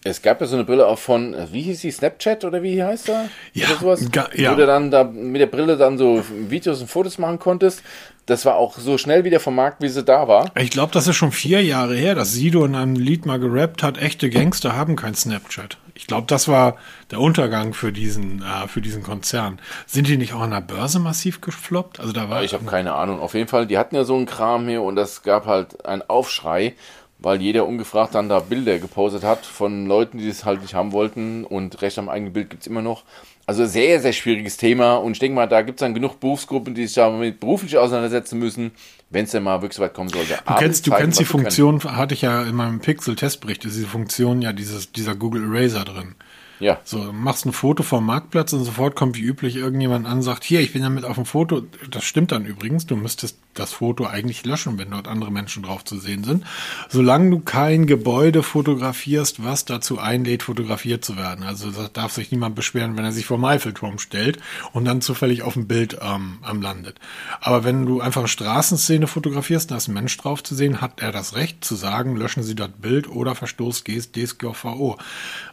[0.04, 2.82] Es gab ja so eine Brille auch von, äh, wie hieß die, Snapchat oder wie
[2.82, 3.30] heißt er?
[3.54, 4.12] Ja, oder sowas?
[4.12, 4.52] ga- ja.
[4.54, 7.84] Wo du dann da mit der Brille dann so Videos und Fotos machen konntest.
[8.26, 10.52] Das war auch so schnell wieder vom Markt, wie sie da war.
[10.56, 13.82] Ich glaube, das ist schon vier Jahre her, dass Sido in einem Lied mal gerappt
[13.82, 15.78] hat, echte Gangster haben kein Snapchat.
[15.96, 16.78] Ich glaube, das war
[17.12, 19.60] der Untergang für diesen, äh, für diesen Konzern.
[19.88, 22.00] Sind die nicht auch an der Börse massiv gefloppt?
[22.00, 23.20] Also da war Ich habe keine Ahnung.
[23.20, 26.04] Auf jeden Fall, die hatten ja so einen Kram hier und das gab halt einen
[26.08, 26.76] Aufschrei,
[27.20, 30.92] weil jeder ungefragt dann da Bilder gepostet hat von Leuten, die es halt nicht haben
[30.92, 33.04] wollten und Recht am eigenen Bild gibt's immer noch.
[33.46, 36.86] Also sehr, sehr schwieriges Thema und ich denke mal, da gibt's dann genug Berufsgruppen, die
[36.86, 38.72] sich damit beruflich auseinandersetzen müssen,
[39.10, 40.40] wenn es denn mal wirklich so weit kommen sollte.
[40.46, 44.42] Du kennst, du kennst die Funktion, hatte ich ja in meinem Pixel-Testbericht, ist diese Funktion
[44.42, 46.16] ja dieses, dieser Google Eraser drin.
[46.60, 46.80] Ja.
[46.84, 50.44] So, machst ein Foto vom Marktplatz und sofort kommt wie üblich irgendjemand an und sagt,
[50.44, 51.64] hier, ich bin damit auf dem Foto.
[51.90, 52.86] Das stimmt dann übrigens.
[52.86, 56.46] Du müsstest das Foto eigentlich löschen, wenn dort andere Menschen drauf zu sehen sind.
[56.88, 61.44] Solange du kein Gebäude fotografierst, was dazu einlädt, fotografiert zu werden.
[61.44, 64.40] Also da darf sich niemand beschweren, wenn er sich vor dem Eiffelturm stellt
[64.72, 67.00] und dann zufällig auf dem Bild ähm, am landet.
[67.42, 71.02] Aber wenn du einfach eine Straßenszene fotografierst, da ist ein Mensch drauf zu sehen, hat
[71.02, 74.98] er das Recht zu sagen, löschen Sie das Bild oder Verstoß DSGVO.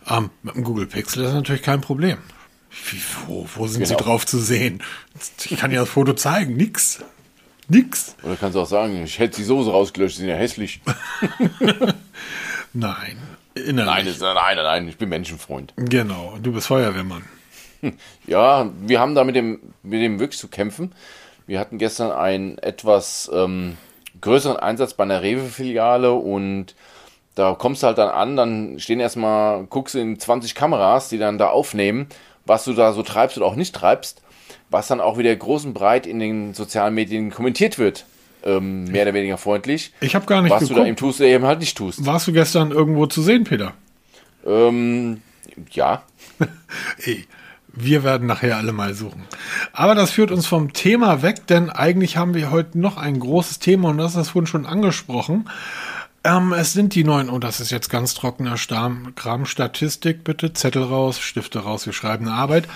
[0.08, 2.18] Ähm, mit dem Google Pixel ist das natürlich kein Problem.
[2.90, 3.98] Wie, wo, wo sind Genau.
[3.98, 4.82] sie drauf zu sehen?
[5.44, 6.56] Ich kann ja das Foto zeigen.
[6.56, 7.00] Nix.
[7.68, 8.16] Nix.
[8.22, 10.80] Oder kannst du auch sagen, ich hätte die Soße rausgelöscht, die sind ja hässlich.
[12.72, 13.16] Nein.
[13.54, 15.72] Nein, das, nein, nein, ich bin Menschenfreund.
[15.76, 16.36] Genau.
[16.42, 17.24] Du bist Feuerwehrmann.
[18.26, 20.92] Ja, wir haben da mit dem, mit dem wirklich zu kämpfen.
[21.46, 23.76] Wir hatten gestern einen etwas ähm,
[24.20, 26.74] größeren Einsatz bei einer Rewe-Filiale und
[27.36, 31.18] da kommst du halt dann an, dann stehen erstmal, guckst du in 20 Kameras, die
[31.18, 32.08] dann da aufnehmen,
[32.46, 34.22] was du da so treibst oder auch nicht treibst,
[34.70, 38.04] was dann auch wieder groß und breit in den sozialen Medien kommentiert wird.
[38.44, 39.92] Ähm, mehr oder weniger freundlich.
[40.00, 40.98] Ich habe gar nicht Was du da eben geguckt.
[41.00, 42.04] tust oder eben halt nicht tust.
[42.06, 43.74] Warst du gestern irgendwo zu sehen, Peter?
[44.46, 45.22] Ähm,
[45.72, 46.02] ja,
[47.04, 47.26] Ey,
[47.68, 49.24] wir werden nachher alle mal suchen.
[49.72, 53.58] Aber das führt uns vom Thema weg, denn eigentlich haben wir heute noch ein großes
[53.58, 55.48] Thema und das ist vorhin schon angesprochen.
[56.24, 60.52] Ähm, es sind die neuen, oh, das ist jetzt ganz trockener Stamm, Kram, Statistik, bitte,
[60.52, 62.66] Zettel raus, Stifte raus, wir schreiben eine Arbeit.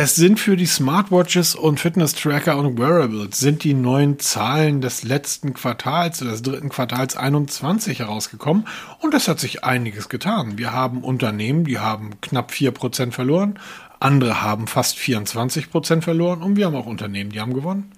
[0.00, 5.54] Es sind für die Smartwatches und Fitness-Tracker und Wearables sind die neuen Zahlen des letzten
[5.54, 8.68] Quartals, des dritten Quartals 21 herausgekommen
[9.00, 10.56] und es hat sich einiges getan.
[10.56, 13.58] Wir haben Unternehmen, die haben knapp 4% verloren,
[13.98, 17.90] andere haben fast 24% verloren und wir haben auch Unternehmen, die haben gewonnen.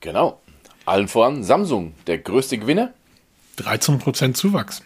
[0.00, 0.40] genau.
[0.86, 2.92] Allen voran Samsung, der größte Gewinner.
[3.58, 4.82] 13% Zuwachs.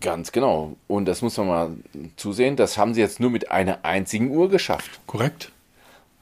[0.00, 0.76] Ganz genau.
[0.88, 1.70] Und das muss man mal
[2.16, 2.56] zusehen.
[2.56, 5.00] Das haben sie jetzt nur mit einer einzigen Uhr geschafft.
[5.06, 5.52] Korrekt?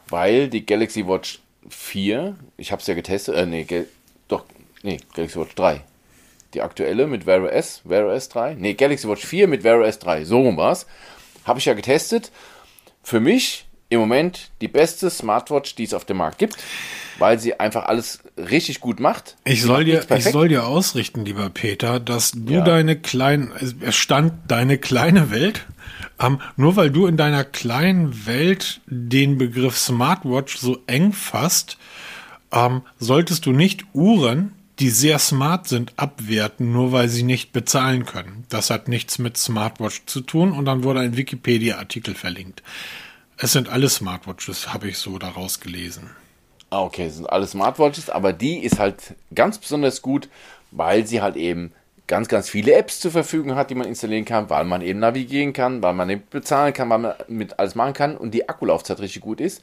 [0.09, 3.87] Weil die Galaxy Watch 4, ich habe es ja getestet, äh, nee, Gal
[4.27, 4.45] doch,
[4.83, 5.83] nee, Galaxy Watch 3.
[6.55, 8.55] Die aktuelle mit Wear OS, Wear OS 3.
[8.55, 10.25] Nee, Galaxy Watch 4 mit Wear OS 3.
[10.25, 10.87] So rum war's.
[11.45, 12.33] Habe ich ja getestet.
[13.03, 16.57] Für mich im Moment die beste Smartwatch, die es auf dem Markt gibt,
[17.19, 19.37] weil sie einfach alles richtig gut macht.
[19.45, 22.61] Ich Sie soll, dir, ich soll dir ausrichten, lieber Peter, dass du Ja.
[22.65, 25.67] deine kleinen, es stand deine kleine Welt,
[26.21, 31.79] ähm, nur weil du in deiner kleinen Welt den Begriff Smartwatch so eng fasst,
[32.53, 38.05] ähm, solltest du nicht Uhren, die sehr smart sind, abwerten, nur weil sie nicht bezahlen
[38.05, 38.45] können.
[38.49, 42.63] Das hat nichts mit Smartwatch zu tun und dann wurde ein Wikipedia-Artikel verlinkt.
[43.41, 46.11] Es sind alle Smartwatches, habe ich so daraus gelesen.
[46.71, 50.29] Ah, okay, das sind alle Smartwatches, aber die ist halt ganz besonders gut,
[50.73, 51.73] weil sie halt eben
[52.09, 55.53] ganz, ganz viele Apps zur Verfügung hat, die man installieren kann, weil man eben navigieren
[55.53, 58.99] kann, weil man eben bezahlen kann, weil man mit alles machen kann und die Akkulaufzeit
[58.99, 59.63] richtig gut ist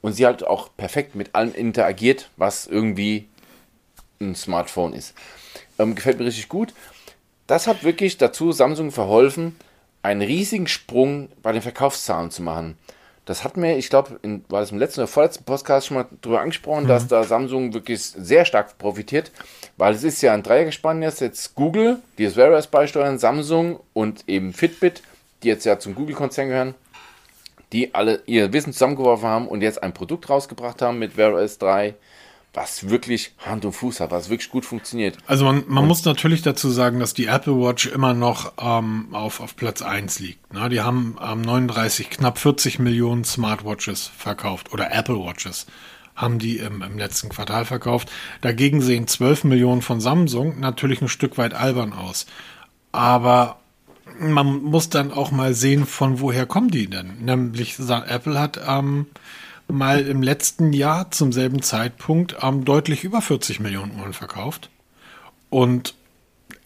[0.00, 3.26] und sie halt auch perfekt mit allem interagiert, was irgendwie
[4.20, 5.14] ein Smartphone ist.
[5.80, 6.72] Ähm, gefällt mir richtig gut.
[7.48, 9.56] Das hat wirklich dazu Samsung verholfen,
[10.02, 12.78] einen riesigen Sprung bei den Verkaufszahlen zu machen.
[13.28, 16.40] Das hat mir, ich glaube, war das im letzten oder vorletzten Podcast schon mal drüber
[16.40, 19.32] angesprochen, dass da Samsung wirklich sehr stark profitiert,
[19.76, 23.80] weil es ist ja ein Dreiergespann jetzt, jetzt Google, die das Wear OS beisteuern, Samsung
[23.92, 25.02] und eben Fitbit,
[25.42, 26.74] die jetzt ja zum Google-Konzern gehören,
[27.74, 31.58] die alle ihr Wissen zusammengeworfen haben und jetzt ein Produkt rausgebracht haben mit Wear OS
[31.58, 31.96] 3,
[32.54, 35.18] was wirklich Hand und Fuß hat, was wirklich gut funktioniert.
[35.26, 39.40] Also man, man muss natürlich dazu sagen, dass die Apple Watch immer noch ähm, auf,
[39.40, 40.52] auf Platz 1 liegt.
[40.52, 40.68] Ne?
[40.68, 45.66] Die haben ähm, 39, knapp 40 Millionen Smartwatches verkauft oder Apple Watches
[46.16, 48.10] haben die im, im letzten Quartal verkauft.
[48.40, 52.26] Dagegen sehen 12 Millionen von Samsung natürlich ein Stück weit albern aus.
[52.90, 53.60] Aber
[54.18, 57.18] man muss dann auch mal sehen, von woher kommen die denn?
[57.20, 59.06] Nämlich Apple hat ähm,
[59.68, 64.70] mal im letzten Jahr zum selben Zeitpunkt ähm, deutlich über 40 Millionen Uhren verkauft.
[65.50, 65.94] Und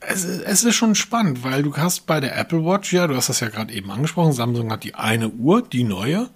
[0.01, 3.17] es, ist- es ist schon spannend, weil du hast bei der Apple Watch, ja, du
[3.17, 6.31] hast das ja gerade eben angesprochen, Samsung hat die eine Uhr, die neue,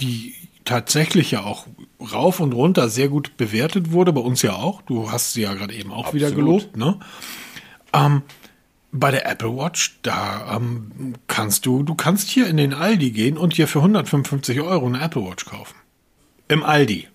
[0.00, 0.34] die
[0.64, 1.66] tatsächlich ja auch
[2.12, 4.82] rauf und runter sehr gut bewertet wurde, bei uns ja auch.
[4.82, 6.72] Du hast sie ja gerade eben auch wieder Absolut.
[6.72, 6.98] gelobt, ne?
[7.92, 8.22] Ähm,
[8.92, 13.36] bei der Apple Watch, da ähm, kannst du, du kannst hier in den Aldi gehen
[13.38, 15.74] und hier für 155 Euro eine Apple Watch kaufen.
[16.48, 17.08] Im Aldi.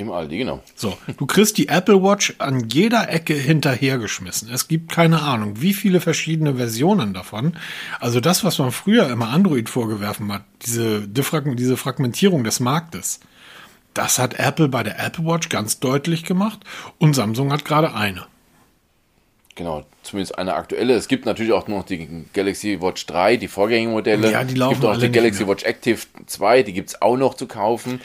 [0.00, 0.62] Im Aldi, genau.
[0.76, 4.50] So, du kriegst die Apple Watch an jeder Ecke hinterhergeschmissen.
[4.50, 7.56] Es gibt keine Ahnung, wie viele verschiedene Versionen davon.
[8.00, 13.20] Also das, was man früher immer Android vorgeworfen hat, diese, diese Fragmentierung des Marktes,
[13.92, 16.60] das hat Apple bei der Apple Watch ganz deutlich gemacht
[16.98, 18.26] und Samsung hat gerade eine.
[19.56, 20.94] Genau, zumindest eine aktuelle.
[20.94, 24.32] Es gibt natürlich auch noch die Galaxy Watch 3, die Vorgängermodelle.
[24.32, 25.46] Ja, die laufen Es gibt auch die Galaxy.
[25.46, 28.00] Watch Active 2, die gibt es auch noch zu kaufen.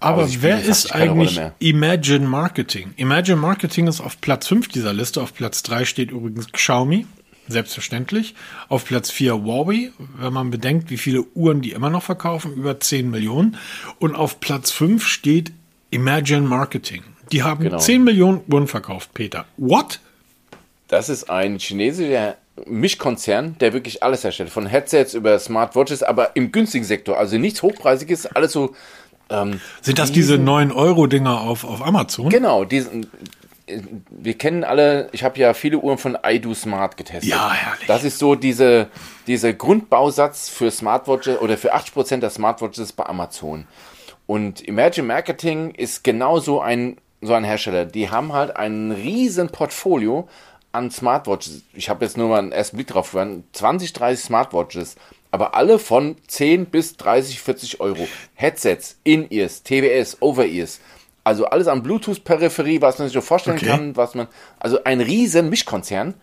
[0.00, 1.40] Aber sie spielen wer ist eigentlich.
[1.58, 2.94] Imagine Marketing?
[2.96, 5.20] Imagine Marketing ist auf Platz 5 dieser Liste.
[5.22, 7.06] Auf Platz 3 steht übrigens Xiaomi,
[7.48, 8.34] selbstverständlich.
[8.68, 12.80] Auf Platz 4 Huawei, wenn man bedenkt, wie viele Uhren die immer noch verkaufen, über
[12.80, 13.56] 10 Millionen.
[13.98, 15.52] Und auf Platz 5 steht
[15.90, 17.02] Imagine Marketing.
[17.32, 17.78] Die haben Genau.
[17.78, 19.44] 10 Millionen Uhren verkauft, Peter.
[19.56, 20.00] What?
[20.88, 22.36] Das ist ein chinesischer
[22.66, 24.50] Mischkonzern, der wirklich alles herstellt.
[24.50, 27.18] Von Headsets über Smartwatches, aber im günstigen Sektor.
[27.18, 28.74] Also nichts Hochpreisiges, alles so.
[29.30, 32.28] Ähm, Sind das diese 9-Euro-Dinger auf, auf Amazon?
[32.30, 33.04] genau, diesen.
[33.66, 37.30] äh, Wir kennen alle, ich habe ja viele Uhren von iDo Smart getestet.
[37.30, 37.86] Ja, herrlich.
[37.86, 38.88] Das ist so diese,
[39.26, 43.66] dieser Grundbausatz für Smartwatches oder für 80% der Smartwatches bei Amazon.
[44.26, 47.84] Und Imagine Marketing ist genau so ein, so ein Hersteller.
[47.84, 50.28] Die haben halt ein riesen Portfolio
[50.72, 51.62] an Smartwatches.
[51.72, 53.42] Ich habe jetzt nur mal einen ersten Blick drauf geworfen.
[53.52, 54.94] 20, 30 Smartwatches.
[55.32, 58.08] Aber alle von 10 bis 30, 40 Euro.
[58.34, 60.80] Headsets, In-Ears, TWS, Over-Ears.
[61.22, 63.66] Also alles an Bluetooth-Peripherie, was man sich so vorstellen Okay.
[63.68, 64.26] kann, was man,
[64.58, 66.14] also ein riesen Mischkonzern.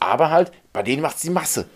[0.00, 1.66] Aber halt, bei denen macht es die Masse.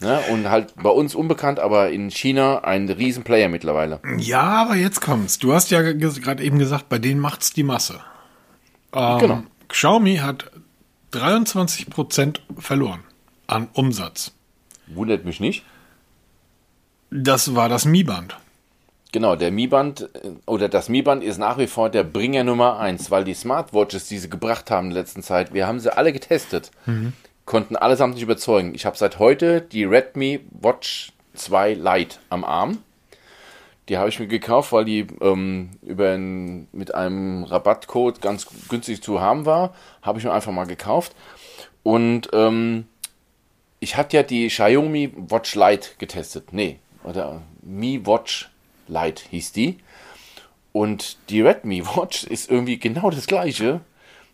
[0.00, 0.20] Ne?
[0.32, 4.00] Und halt bei uns unbekannt, aber in China ein Riesenplayer mittlerweile.
[4.18, 5.38] Ja, aber jetzt kommt's.
[5.38, 8.00] Du hast ja ge- gerade eben gesagt, bei denen macht's die Masse.
[8.92, 9.42] Ähm, Genau.
[9.68, 10.50] Xiaomi hat
[11.12, 13.00] 23% verloren
[13.46, 14.32] an Umsatz.
[14.88, 15.64] Wundert mich nicht.
[17.14, 18.38] Das war das Mi-Band.
[19.12, 23.10] Genau, der Mi-Band äh, oder das Mi-Band ist nach wie vor der Bringer Nummer eins,
[23.10, 26.14] weil die Smartwatches, die sie gebracht haben in der letzten Zeit, wir haben sie alle
[26.14, 26.70] getestet,
[27.44, 28.74] konnten allesamt nicht überzeugen.
[28.74, 32.78] Ich habe seit heute die Redmi Watch 2 Lite am Arm.
[33.90, 39.02] Die habe ich mir gekauft, weil die ähm, über ein, mit einem Rabattcode ganz günstig
[39.02, 39.74] zu haben war.
[40.00, 41.14] Habe ich mir einfach mal gekauft.
[41.82, 42.86] Und ähm,
[43.80, 46.54] ich hatte ja die Xiaomi Watch Lite getestet.
[46.54, 48.50] Nee, oder Mi Watch
[48.88, 49.78] Lite hieß die.
[50.72, 53.80] Und die Redmi Watch ist irgendwie genau das gleiche.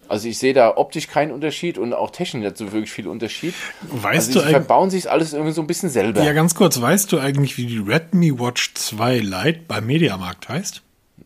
[0.08, 3.54] Also ich sehe da optisch keinen Unterschied und auch technisch nicht so wirklich viel Unterschied.
[3.82, 6.22] Weißt also du verbauen sich alles irgendwie so ein bisschen selber.
[6.22, 10.82] Ja, ganz kurz, weißt du eigentlich, wie die Redmi Watch 2 Lite beim Mediamarkt heißt?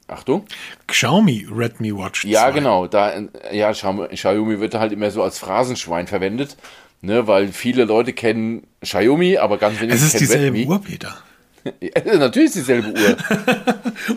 [0.08, 0.44] Achtung.
[0.88, 2.28] Xiaomi Redmi Watch 2.
[2.28, 2.88] Ja, genau.
[2.88, 3.12] Da,
[3.52, 6.56] ja, Xiaomi wird halt immer so als Phrasenschwein verwendet,
[7.02, 10.66] ne, weil viele Leute kennen Xiaomi, aber ganz wenige Es ist kennen dieselbe Redmi.
[10.66, 11.18] Uhr, Peter.
[11.80, 13.16] Ja, natürlich ist dieselbe Uhr.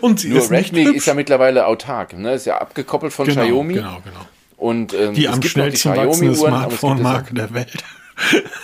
[0.00, 2.34] Und sie Nur ist Redmi ist ja mittlerweile autark, ne?
[2.34, 3.74] Ist ja abgekoppelt von genau, Xiaomi.
[3.74, 4.20] Genau, genau.
[4.56, 7.72] Und ähm, Die am schnellsten wachsende es gibt Smartphone-Marke der Welt.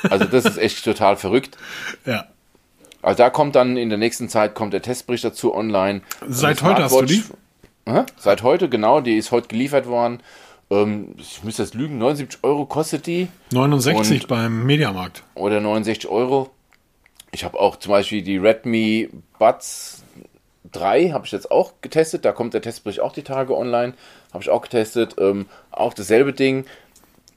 [0.09, 1.59] Also das ist echt total verrückt.
[2.07, 2.25] Ja.
[3.03, 6.01] Also da kommt dann in der nächsten Zeit kommt der Testbericht dazu online.
[6.27, 7.23] Seit heute hast du die?
[7.87, 8.05] Hä?
[8.17, 9.03] Seit heute, genau.
[9.03, 10.21] Die ist heute geliefert worden.
[10.71, 15.23] Ähm, ich müsste jetzt lügen, 79 Euro kostet die 69 Und- beim Mediamarkt.
[15.35, 16.51] oder 69 Euro.
[17.33, 20.05] Ich habe auch zum Beispiel die Redmi Buds
[20.71, 22.25] 3 habe ich jetzt auch getestet.
[22.25, 23.95] Da kommt der Testbericht auch die Tage online.
[24.33, 25.17] Habe ich auch getestet.
[25.19, 26.67] Ähm, auch dasselbe Ding.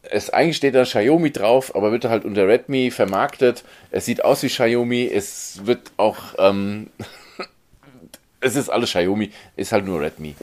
[0.03, 3.63] Es eigentlich steht da Xiaomi drauf, aber wird halt unter Redmi vermarktet.
[3.89, 5.09] Es sieht aus wie Xiaomi.
[5.11, 6.91] Es wird auch ähm,
[8.41, 10.35] es ist alles Xiaomi, ist halt nur Redmi.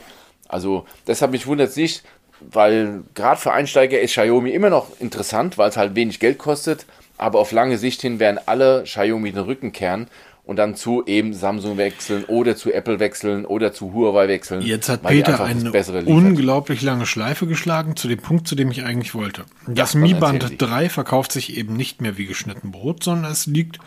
[0.47, 2.03] Also deshalb mich wundert es nicht,
[2.41, 6.85] weil gerade für Einsteiger ist Xiaomi immer noch interessant, weil es halt wenig Geld kostet,
[7.23, 10.07] aber auf lange Sicht hin werden alle Xiaomi den Rücken kehren
[10.43, 14.61] und dann zu eben Samsung wechseln oder zu Apple wechseln oder zu Huawei wechseln.
[14.61, 15.71] Jetzt hat Peter eine
[16.05, 19.45] unglaublich lange Schleife geschlagen zu dem Punkt, zu dem ich eigentlich wollte.
[19.67, 20.57] Das dann Mi Band Sie.
[20.57, 23.79] 3 verkauft sich eben nicht mehr wie geschnitten Brot, sondern es liegt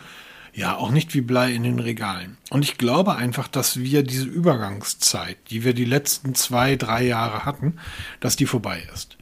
[0.53, 2.37] ja auch nicht wie Blei in den Regalen.
[2.49, 7.45] Und ich glaube einfach, dass wir diese Übergangszeit, die wir die letzten zwei, drei Jahre
[7.45, 7.75] hatten,
[8.19, 9.16] dass die vorbei ist.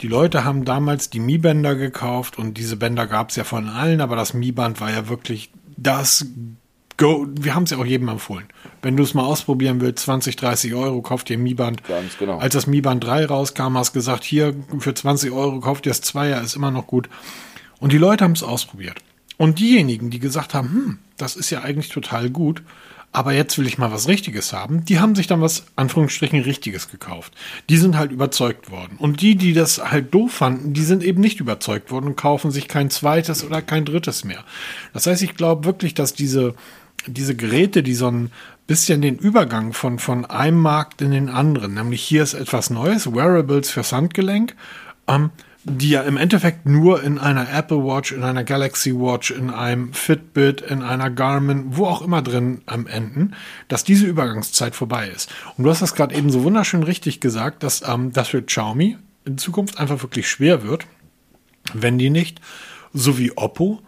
[0.00, 4.00] Die Leute haben damals die Mi-Bänder gekauft und diese Bänder gab es ja von allen,
[4.00, 6.26] aber das Mi-Band war ja wirklich das
[6.96, 7.26] Go.
[7.30, 8.46] Wir haben es ja auch jedem empfohlen.
[8.82, 11.84] Wenn du es mal ausprobieren willst, 20, 30 Euro, kauf dir ein Mi-Band.
[11.84, 12.38] Ganz genau.
[12.38, 15.90] Als das Mi Band 3 rauskam, hast du gesagt, hier für 20 Euro kauft ihr
[15.90, 17.08] das Zweier, ist immer noch gut.
[17.78, 18.98] Und die Leute haben es ausprobiert.
[19.38, 22.62] Und diejenigen, die gesagt haben, hm, das ist ja eigentlich total gut,
[23.12, 26.90] aber jetzt will ich mal was Richtiges haben, die haben sich dann was, Anführungsstrichen, Richtiges
[26.90, 27.32] gekauft.
[27.68, 28.96] Die sind halt überzeugt worden.
[28.98, 32.52] Und die, die das halt doof fanden, die sind eben nicht überzeugt worden und kaufen
[32.52, 34.44] sich kein zweites oder kein drittes mehr.
[34.92, 36.54] Das heißt, ich glaube wirklich, dass diese,
[37.06, 38.30] diese Geräte, die so ein
[38.68, 43.12] bisschen den Übergang von, von einem Markt in den anderen, nämlich hier ist etwas Neues,
[43.12, 44.54] Wearables fürs Handgelenk,
[45.08, 45.30] ähm,
[45.64, 49.92] die ja im Endeffekt nur in einer Apple Watch, in einer Galaxy Watch, in einem
[49.92, 53.34] Fitbit, in einer Garmin, wo auch immer drin am enden,
[53.68, 55.30] dass diese Übergangszeit vorbei ist.
[55.56, 58.96] Und du hast das gerade eben so wunderschön richtig gesagt, dass ähm, das für Xiaomi
[59.26, 60.86] in Zukunft einfach wirklich schwer wird,
[61.74, 62.40] wenn die nicht,
[62.92, 63.80] so wie Oppo,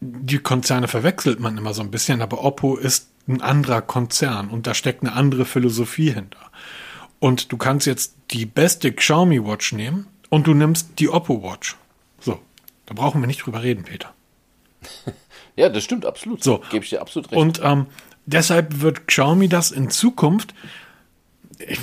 [0.00, 4.66] die Konzerne verwechselt man immer so ein bisschen, aber Oppo ist ein anderer Konzern und
[4.66, 6.50] da steckt eine andere Philosophie hinter.
[7.20, 11.76] Und du kannst jetzt die beste Xiaomi Watch nehmen und du nimmst die Oppo Watch.
[12.18, 12.40] So,
[12.86, 14.14] da brauchen wir nicht drüber reden, Peter.
[15.56, 16.42] Ja, das stimmt absolut.
[16.42, 16.62] So.
[16.70, 17.38] Gebe ich dir absolut recht.
[17.38, 17.86] Und ähm,
[18.24, 20.54] deshalb wird Xiaomi das in Zukunft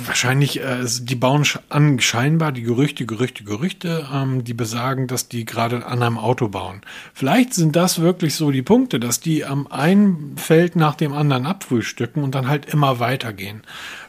[0.06, 5.44] wahrscheinlich, äh, die bauen an scheinbar die Gerüchte, Gerüchte, Gerüchte, ähm, die besagen, dass die
[5.44, 6.82] gerade an einem Auto bauen.
[7.14, 11.46] Vielleicht sind das wirklich so die Punkte, dass die am einen Feld nach dem anderen
[11.46, 13.62] abfrühstücken und dann halt immer weitergehen.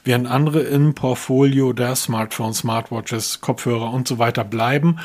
[0.03, 4.97] Während andere im Portfolio der Smartphones, Smartwatches, Kopfhörer und so weiter bleiben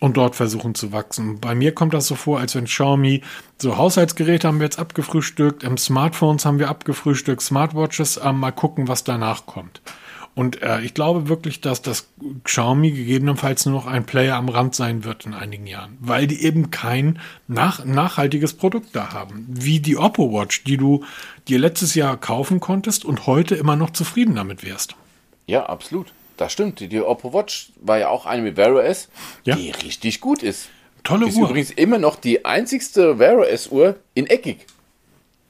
[0.00, 1.40] und dort versuchen zu wachsen.
[1.40, 3.22] Bei mir kommt das so vor, als wenn Xiaomi
[3.58, 8.88] so Haushaltsgeräte haben wir jetzt abgefrühstückt, ähm, Smartphones haben wir abgefrühstückt, Smartwatches, ähm, mal gucken,
[8.88, 9.80] was danach kommt.
[10.36, 12.08] Und äh, ich glaube wirklich, dass das
[12.44, 16.44] Xiaomi gegebenenfalls nur noch ein Player am Rand sein wird in einigen Jahren, weil die
[16.44, 17.18] eben kein
[17.48, 19.46] nach, nachhaltiges Produkt da haben.
[19.48, 21.02] Wie die Oppo Watch, die du
[21.48, 24.94] dir letztes Jahr kaufen konntest und heute immer noch zufrieden damit wärst.
[25.46, 26.06] ja, absolut.
[26.36, 26.80] Das stimmt.
[26.80, 29.08] Die, die Oppo Watch war ja auch eine mit Wear OS,
[29.44, 29.56] Ja.
[29.56, 30.68] die richtig gut ist.
[31.02, 31.48] Tolle Ist Uhr.
[31.48, 34.66] übrigens immer noch die einzigste Wear OS Uhr in eckig.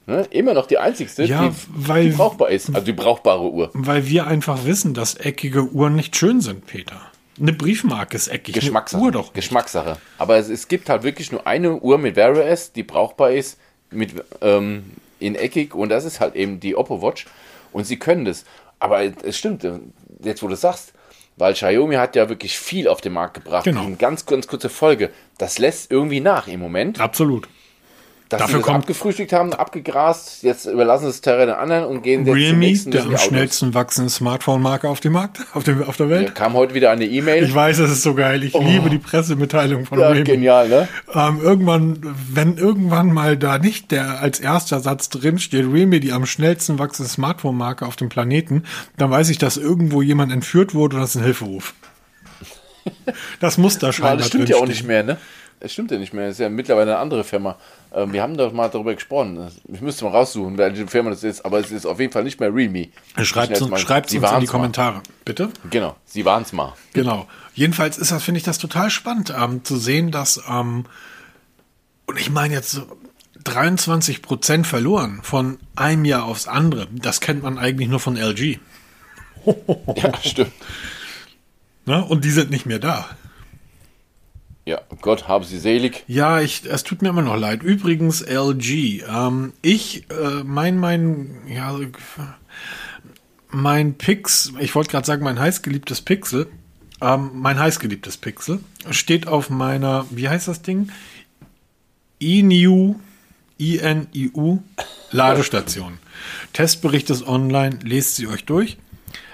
[0.07, 0.25] Ne?
[0.31, 2.69] Immer noch die einzigste, Ja, die, weil- die brauchbar ist.
[2.69, 3.69] Also die brauchbare Uhr.
[3.73, 7.01] Weil wir einfach wissen, dass eckige Uhren nicht schön sind, Peter.
[7.39, 8.55] Eine Briefmarke ist eckig.
[8.55, 8.97] Geschmackssache.
[8.99, 9.33] Eine Uhr doch.
[9.33, 9.97] Geschmackssache.
[10.17, 13.59] Aber es, es gibt halt wirklich nur eine Uhr mit Wear OS, die brauchbar ist,
[13.91, 14.85] mit, ähm,
[15.19, 17.25] in eckig und das ist halt eben die Oppo Watch
[17.73, 18.45] und sie können das.
[18.79, 19.79] Aber es stimmt, äh,
[20.23, 20.93] jetzt wo du sagst,
[21.35, 23.65] weil Xiaomi hat ja wirklich viel auf den Markt gebracht.
[23.65, 23.83] Genau.
[23.83, 25.11] In ganz, ganz kurze Folge.
[25.37, 26.99] Das lässt irgendwie nach im Moment.
[26.99, 27.47] Absolut.
[28.29, 32.01] Dass Dafür sie das abgefrühstückt haben, abgegrast, jetzt überlassen sie es Terrain den anderen und
[32.03, 32.91] gehen jetzt zum Realme, nächsten.
[32.91, 36.35] der das am schnellsten wachsende Smartphone-Marke auf dem Markt, auf, dem, auf der Da Welt.
[36.35, 37.45] kam heute wieder eine E-Mail.
[37.45, 38.43] Ich weiß, es ist so geil.
[38.43, 40.01] Ich liebe die Pressemitteilung von Oh.
[40.01, 40.23] Ja, Realme.
[40.25, 40.89] genial, ne?
[41.13, 46.11] Ähm, irgendwann, wenn irgendwann mal da nicht der als erster Satz drin steht, Realme, die
[46.11, 48.63] am schnellsten wachsende Smartphone-Marke auf dem Planeten,
[48.97, 51.73] dann weiß ich, dass irgendwo jemand entführt wurde und das ist ein Hilferuf.
[53.39, 55.17] Das muss da scheinbar das stimmt ja auch nicht mehr, ne?
[55.59, 56.27] Es stimmt ja nicht mehr.
[56.27, 57.55] Es ist ja mittlerweile eine andere Firma.
[57.93, 59.47] Ähm, wir haben doch mal darüber gesprochen.
[59.73, 62.39] Ich müsste mal raussuchen, welche Firma das ist, aber es ist auf jeden Fall nicht
[62.39, 62.89] mehr Realme.
[63.23, 64.51] Schreibt Ich uns, mal- schreibt Sie uns in die waren's mal.
[64.51, 65.49] Kommentare, bitte.
[65.71, 66.73] Genau, sie waren es mal.
[66.93, 67.27] Genau.
[67.55, 70.85] Jedenfalls ist das, finde ich das total spannend, ähm, zu sehen, dass, ähm,
[72.05, 72.83] und ich meine jetzt so
[73.43, 76.87] 23 Prozent verloren von einem Jahr aufs andere.
[76.91, 78.59] Das kennt man eigentlich nur von LG.
[79.95, 80.51] Ja, stimmt.
[81.85, 82.03] Ne?
[82.03, 83.05] Und die sind nicht mehr da.
[84.67, 86.03] Ja, Gott habe sie selig.
[86.07, 87.63] Ja, ich, es tut mir immer noch leid.
[87.63, 89.01] Übrigens, LG.
[89.09, 91.73] Ähm, ich, äh, mein, mein, ja,
[93.49, 96.47] mein Pix, ich wollte gerade sagen, mein heißgeliebtes Pixel,
[96.99, 98.59] ähm, mein heißgeliebtes Pixel,
[98.91, 100.91] steht auf meiner, wie heißt das Ding?
[102.19, 102.95] INIU,
[103.57, 104.59] INIU
[105.11, 105.97] Ladestation.
[106.51, 108.77] Testbericht ist online, lest sie euch durch.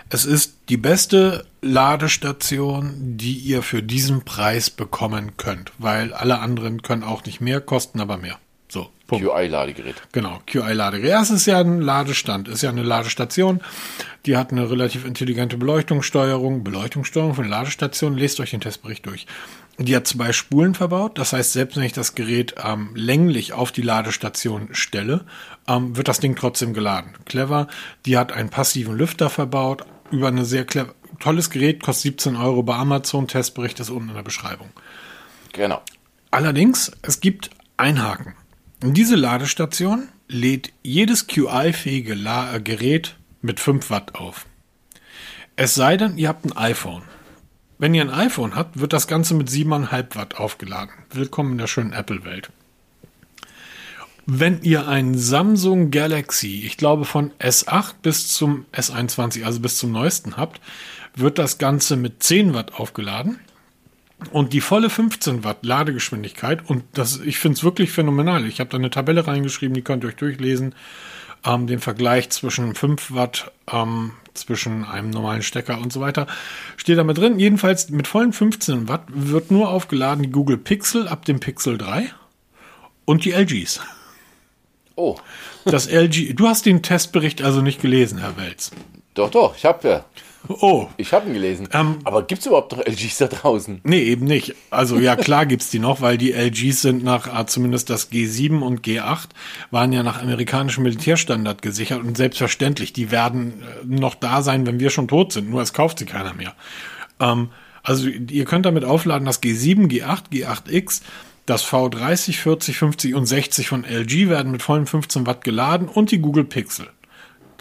[0.09, 6.81] Es ist die beste Ladestation, die ihr für diesen Preis bekommen könnt, weil alle anderen
[6.81, 8.37] können auch nicht mehr, kosten aber mehr.
[8.73, 8.89] So.
[9.07, 10.01] QI-Ladegerät.
[10.11, 11.11] Genau, QI-Ladegerät.
[11.11, 13.61] Ja, es ist ja ein Ladestand, ist ja eine Ladestation.
[14.25, 16.63] Die hat eine relativ intelligente Beleuchtungssteuerung.
[16.63, 18.17] Beleuchtungssteuerung von Ladestation.
[18.17, 19.27] Lest euch den Testbericht durch.
[19.77, 21.19] Die hat zwei Spulen verbaut.
[21.19, 25.25] Das heißt, selbst wenn ich das Gerät ähm, länglich auf die Ladestation stelle,
[25.67, 27.13] ähm, wird das Ding trotzdem geladen.
[27.25, 27.67] Clever.
[28.05, 29.85] Die hat einen passiven Lüfter verbaut.
[30.13, 33.27] Über eine sehr clever, tolles Gerät, kostet 17 Euro bei Amazon.
[33.27, 34.69] Testbericht ist unten in der Beschreibung.
[35.53, 35.81] Genau.
[36.29, 38.35] Allerdings, es gibt einen Haken.
[38.83, 44.45] Diese Ladestation lädt jedes QI-fähige äh, Gerät mit 5 Watt auf.
[45.55, 47.01] Es sei denn, ihr habt ein iPhone.
[47.79, 50.93] Wenn ihr ein iPhone habt, wird das Ganze mit 7,5 Watt aufgeladen.
[51.09, 52.51] Willkommen in der schönen Apple-Welt.
[54.25, 59.91] Wenn ihr ein Samsung Galaxy, ich glaube von S8 bis zum S21, also bis zum
[59.91, 60.61] neuesten habt,
[61.15, 63.39] wird das Ganze mit 10 Watt aufgeladen.
[64.31, 68.45] Und die volle 15 Watt Ladegeschwindigkeit, und das, ich finde es wirklich phänomenal.
[68.47, 70.73] Ich habe da eine Tabelle reingeschrieben, die könnt ihr euch durchlesen.
[71.45, 76.27] Ähm, den Vergleich zwischen 5 Watt, ähm, zwischen einem normalen Stecker und so weiter,
[76.77, 77.39] steht da mit drin.
[77.39, 82.09] Jedenfalls mit vollen 15 Watt wird nur aufgeladen die Google Pixel ab dem Pixel 3
[83.03, 83.81] und die LGs.
[84.95, 85.15] Oh,
[85.65, 88.71] Das LG, du hast den Testbericht also nicht gelesen, Herr Welz.
[89.15, 90.05] doch, doch, ich habe ja.
[90.49, 91.69] Oh, Ich habe ihn gelesen.
[91.71, 93.79] Ähm, Aber gibt es überhaupt noch LGs da draußen?
[93.85, 94.55] Nee, eben nicht.
[94.71, 98.59] Also ja, klar gibt's die noch, weil die LGs sind nach, ah, zumindest das G7
[98.59, 99.29] und G8,
[99.71, 104.81] waren ja nach amerikanischem Militärstandard gesichert und selbstverständlich, die werden äh, noch da sein, wenn
[104.81, 106.53] wir schon tot sind, nur es kauft sie keiner mehr.
[107.21, 107.49] Ähm,
[107.81, 111.01] Also ihr könnt damit aufladen das G7, G8, G8X,
[111.45, 116.11] das V30, 40, 50 und 60 von LG werden mit vollen 15 Watt geladen und
[116.11, 116.87] die Google Pixel.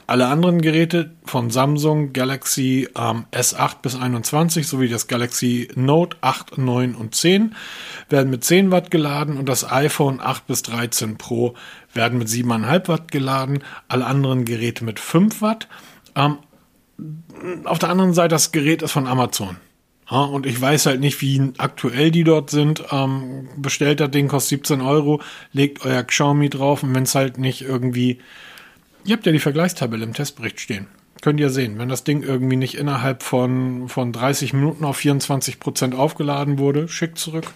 [0.06, 6.58] Alle anderen Geräte von Samsung Galaxy ähm, S8 bis 21 sowie das Galaxy Note 8,
[6.58, 7.54] 9 und 10
[8.08, 11.54] werden mit 10 Watt geladen und das iPhone 8 bis 13 Pro
[11.94, 13.62] werden mit 7,5 Watt geladen.
[13.88, 15.68] Alle anderen Geräte mit 5 Watt.
[16.14, 16.38] Ähm,
[17.64, 19.56] auf der anderen Seite, das Gerät ist von Amazon.
[20.10, 22.84] Ja, und ich weiß halt nicht, wie aktuell die dort sind.
[22.90, 25.22] Ähm, bestellt das Ding, kostet 17 Euro,
[25.52, 28.18] legt euer Xiaomi drauf und wenn es halt nicht irgendwie
[29.04, 30.86] Ihr habt ja die Vergleichstabelle im Testbericht stehen.
[31.22, 35.60] Könnt ihr sehen, wenn das Ding irgendwie nicht innerhalb von, von 30 Minuten auf 24
[35.60, 37.52] Prozent aufgeladen wurde, schickt zurück.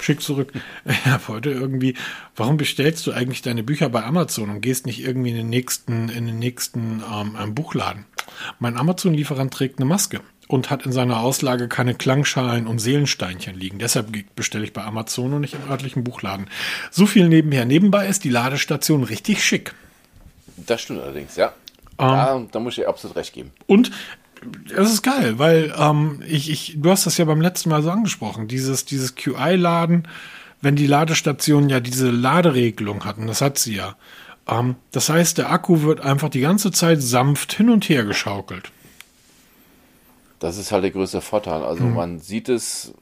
[0.00, 0.52] Schick zurück.
[0.84, 1.94] Ich habe heute irgendwie,
[2.36, 6.08] warum bestellst du eigentlich deine Bücher bei Amazon und gehst nicht irgendwie in den nächsten,
[6.08, 8.06] in den nächsten ähm, Buchladen?
[8.58, 13.78] Mein Amazon-Lieferant trägt eine Maske und hat in seiner Auslage keine Klangschalen und Seelensteinchen liegen.
[13.78, 16.48] Deshalb bestelle ich bei Amazon und nicht im örtlichen Buchladen.
[16.90, 17.64] So viel nebenher.
[17.64, 19.74] Nebenbei ist die Ladestation richtig schick.
[20.56, 21.54] Das stimmt allerdings, ja.
[21.98, 23.52] Ähm, da, da muss ich absolut recht geben.
[23.66, 23.90] Und
[24.76, 27.90] es ist geil, weil ähm, ich, ich, du hast das ja beim letzten Mal so
[27.90, 30.08] angesprochen, dieses, dieses QI-Laden,
[30.60, 33.96] wenn die Ladestation ja diese Laderegelung hatten, das hat sie ja.
[34.48, 38.70] Ähm, das heißt, der Akku wird einfach die ganze Zeit sanft hin und her geschaukelt.
[40.40, 41.62] Das ist halt der größte Vorteil.
[41.62, 41.94] Also mhm.
[41.94, 42.92] man sieht es,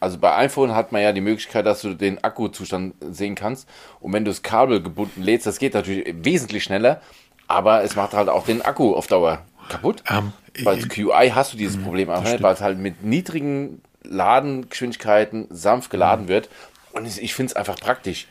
[0.00, 3.68] also bei iPhone hat man ja die Möglichkeit, dass du den Akkuzustand sehen kannst.
[4.00, 7.00] Und wenn du es kabelgebunden lädst, das geht natürlich wesentlich schneller,
[7.46, 10.02] aber es macht halt auch den Akku auf Dauer kaputt.
[10.08, 10.32] Ähm,
[10.64, 15.46] Bei QI hast du dieses mhm, Problem auch nicht, weil es halt mit niedrigen Ladengeschwindigkeiten
[15.50, 16.28] sanft geladen mhm.
[16.28, 16.48] wird.
[16.92, 18.26] Und ich finde es einfach praktisch.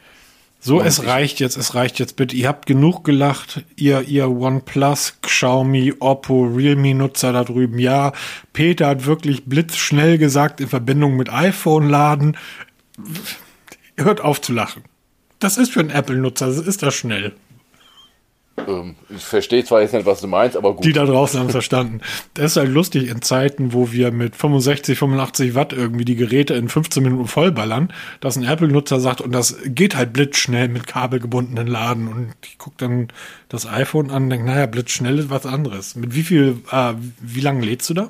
[0.60, 2.36] So, es reicht jetzt, es reicht jetzt bitte.
[2.36, 7.78] Ihr habt genug gelacht, ihr, ihr OnePlus, Xiaomi, Oppo, Realme-Nutzer da drüben.
[7.78, 8.12] Ja,
[8.54, 12.38] Peter hat wirklich blitzschnell gesagt, in Verbindung mit iPhone laden.
[13.96, 14.84] Hört auf zu lachen.
[15.40, 17.36] Das ist für einen Apple-Nutzer, das ist das schnell.
[18.66, 20.86] Ähm, ich verstehe zwar jetzt nicht, was du meinst, aber gut.
[20.86, 22.02] Die da draußen haben es verstanden.
[22.34, 26.56] Das ist halt lustig in Zeiten, wo wir mit 65, 85 Watt irgendwie die Geräte
[26.56, 31.68] in 15 Minuten vollballern, dass ein Apple-Nutzer sagt, und das geht halt blitzschnell mit kabelgebundenen
[31.68, 32.08] Laden.
[32.08, 33.10] Und ich gucke dann
[33.50, 35.96] das iPhone an und denke, naja, blitzschnell ist was anderes.
[35.96, 38.10] Mit wie viel, äh, wie lange lädst du da?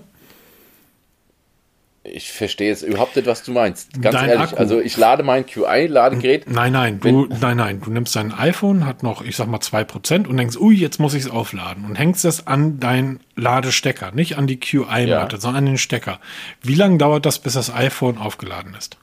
[2.11, 4.01] Ich verstehe jetzt überhaupt nicht, was du meinst.
[4.01, 4.55] Ganz Dein ehrlich, Akku.
[4.55, 6.49] also ich lade mein QI-Ladegerät.
[6.49, 9.83] Nein, nein, du, nein, nein, du nimmst dein iPhone, hat noch, ich sag mal, zwei
[9.83, 14.11] Prozent und denkst, ui, jetzt muss ich es aufladen und hängst das an deinen Ladestecker,
[14.11, 15.39] nicht an die QI-Matte, ja.
[15.39, 16.19] sondern an den Stecker.
[16.61, 18.97] Wie lange dauert das, bis das iPhone aufgeladen ist?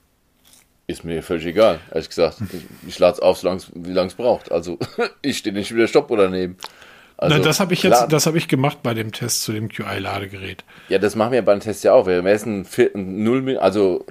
[0.87, 2.39] Ist mir völlig egal, ehrlich gesagt.
[2.53, 4.53] Ich, ich lade es auf, wie lange es braucht.
[4.53, 4.79] Also
[5.23, 6.59] ich stehe nicht wieder Stopp oder daneben.
[7.25, 9.69] Also, Na, das habe ich jetzt, das habe ich gemacht bei dem Test zu dem
[9.69, 10.65] QI-Ladegerät.
[10.89, 12.07] Ja, das machen wir beim Test ja auch.
[12.07, 14.05] Wir messen 0, also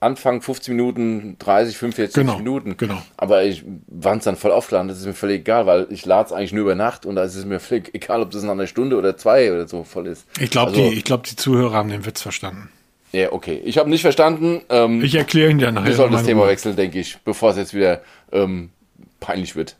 [0.00, 2.76] Anfang 15 Minuten, 30, 45 genau, Minuten.
[2.76, 3.02] Genau.
[3.16, 6.26] Aber ich, wann es dann voll aufgeladen das ist mir völlig egal, weil ich lade
[6.26, 8.52] es eigentlich nur über Nacht und da ist es mir völlig egal, ob das nach
[8.52, 10.26] einer Stunde oder zwei oder so voll ist.
[10.40, 12.70] Ich glaube, also, die, glaub, die Zuhörer haben den Witz verstanden.
[13.12, 13.60] Ja, okay.
[13.64, 14.60] Ich habe nicht verstanden.
[14.68, 15.86] Ähm, ich erkläre ihn dir nachher.
[15.86, 18.02] Wir sollten das Thema wechseln, denke ich, bevor es jetzt wieder
[18.32, 18.70] ähm,
[19.20, 19.76] peinlich wird.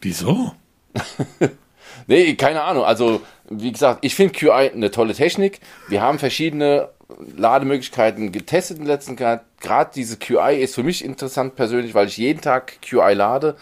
[0.00, 0.52] Wieso?
[2.06, 2.84] Nee, keine Ahnung.
[2.84, 5.60] Also, wie gesagt, ich finde QI eine tolle Technik.
[5.88, 6.88] Wir haben verschiedene
[7.36, 9.44] Lademöglichkeiten getestet im letzten Jahr.
[9.60, 13.56] Gerade diese QI ist für mich interessant persönlich, weil ich jeden Tag QI lade.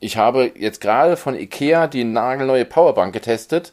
[0.00, 3.72] Ich habe jetzt gerade von Ikea die nagelneue Powerbank getestet.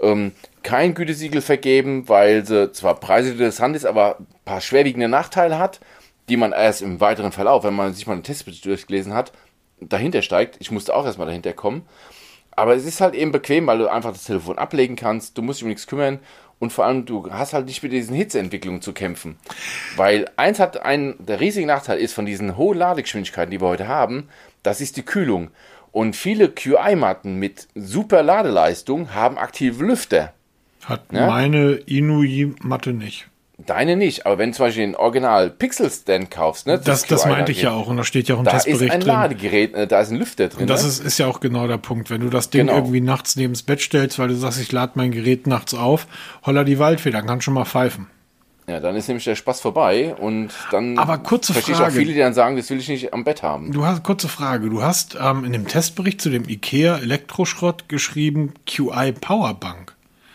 [0.00, 0.32] Ähm,
[0.62, 5.80] kein Gütesiegel vergeben, weil sie zwar preislich interessant ist, aber ein paar schwerwiegende Nachteile hat,
[6.28, 9.32] die man erst im weiteren Verlauf, wenn man sich mal einen Testbericht durchgelesen hat,
[9.80, 10.56] dahinter steigt.
[10.60, 11.86] Ich musste auch erstmal dahinter kommen.
[12.56, 15.60] Aber es ist halt eben bequem, weil du einfach das Telefon ablegen kannst, du musst
[15.60, 16.20] dich um nichts kümmern
[16.58, 19.36] und vor allem du hast halt nicht mit diesen Hitzeentwicklungen zu kämpfen.
[19.96, 23.88] Weil eins hat einen, der riesige Nachteil ist von diesen hohen Ladegeschwindigkeiten, die wir heute
[23.88, 24.28] haben,
[24.62, 25.50] das ist die Kühlung.
[25.92, 30.32] Und viele QI-Matten mit super Ladeleistung haben aktive Lüfter.
[30.84, 31.26] Hat ja?
[31.26, 33.28] meine Inui-Matte nicht.
[33.66, 36.78] Deine nicht, aber wenn du zum Beispiel den Original Pixel Stand kaufst, ne?
[36.78, 38.86] Das, das, meinte ich ja auch und da steht ja auch ein da Testbericht Da
[38.86, 40.62] ist ein Ladegerät, äh, da ist ein Lüfter drin.
[40.62, 40.88] Und das ne?
[40.88, 42.10] ist, ist ja auch genau der Punkt.
[42.10, 42.78] Wenn du das Ding genau.
[42.78, 46.06] irgendwie nachts neben das Bett stellst, weil du sagst, ich lade mein Gerät nachts auf,
[46.44, 48.08] holla die Waldfeder, dann kann schon mal pfeifen.
[48.66, 51.90] Ja, dann ist nämlich der Spaß vorbei und dann Aber kurze verstehe Frage.
[51.90, 53.72] ich auch viele, die dann sagen, das will ich nicht am Bett haben.
[53.72, 54.70] Du hast kurze Frage.
[54.70, 59.93] Du hast ähm, in dem Testbericht zu dem IKEA Elektroschrott geschrieben QI Powerbank.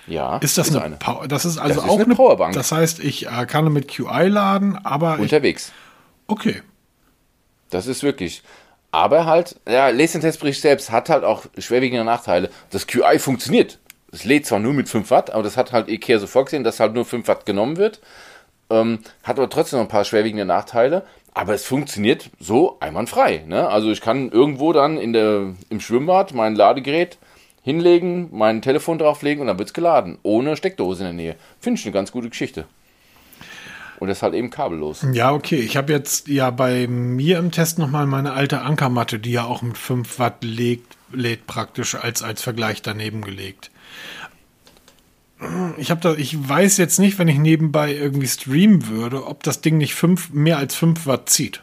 [0.09, 0.37] Ja.
[0.37, 1.27] Ist das, ist eine, eine.
[1.27, 2.53] Das ist also das ist auch eine Powerbank.
[2.53, 5.19] Das heißt, ich äh, kann mit QI laden, aber.
[5.19, 5.71] Unterwegs.
[6.27, 6.61] Ich, okay.
[7.69, 8.41] Das ist wirklich.
[8.91, 12.49] Aber halt, ja, lest den Testbericht selbst, hat halt auch schwerwiegende Nachteile.
[12.71, 13.77] Das QI funktioniert.
[14.11, 16.79] es lädt zwar nur mit 5 Watt, aber das hat halt Ikea so vorgesehen, dass
[16.79, 18.01] halt nur 5 Watt genommen wird.
[18.71, 21.05] Ähm, hat aber trotzdem noch ein paar schwerwiegende Nachteile.
[21.33, 23.43] Aber es funktioniert so einwandfrei.
[23.47, 23.69] Ne?
[23.69, 27.19] Also ich kann irgendwo dann in der, im Schwimmbad mein Ladegerät
[27.69, 30.17] hinlegen, mein Telefon drauflegen und dann wird es geladen.
[30.23, 31.35] Ohne Steckdose in der Nähe.
[31.59, 32.65] Finde ich eine ganz gute Geschichte.
[33.99, 35.05] Und das ist halt eben kabellos.
[35.11, 35.57] Ja, okay.
[35.57, 39.61] Ich habe jetzt ja bei mir im Test nochmal meine alte Ankermatte, die ja auch
[39.61, 43.71] mit 5 Watt legt, lädt praktisch als, als Vergleich daneben gelegt.
[45.77, 49.77] Ich da, ich weiß jetzt nicht, wenn ich nebenbei irgendwie streamen würde, ob das Ding
[49.77, 51.61] nicht fünf, mehr als 5 Watt zieht.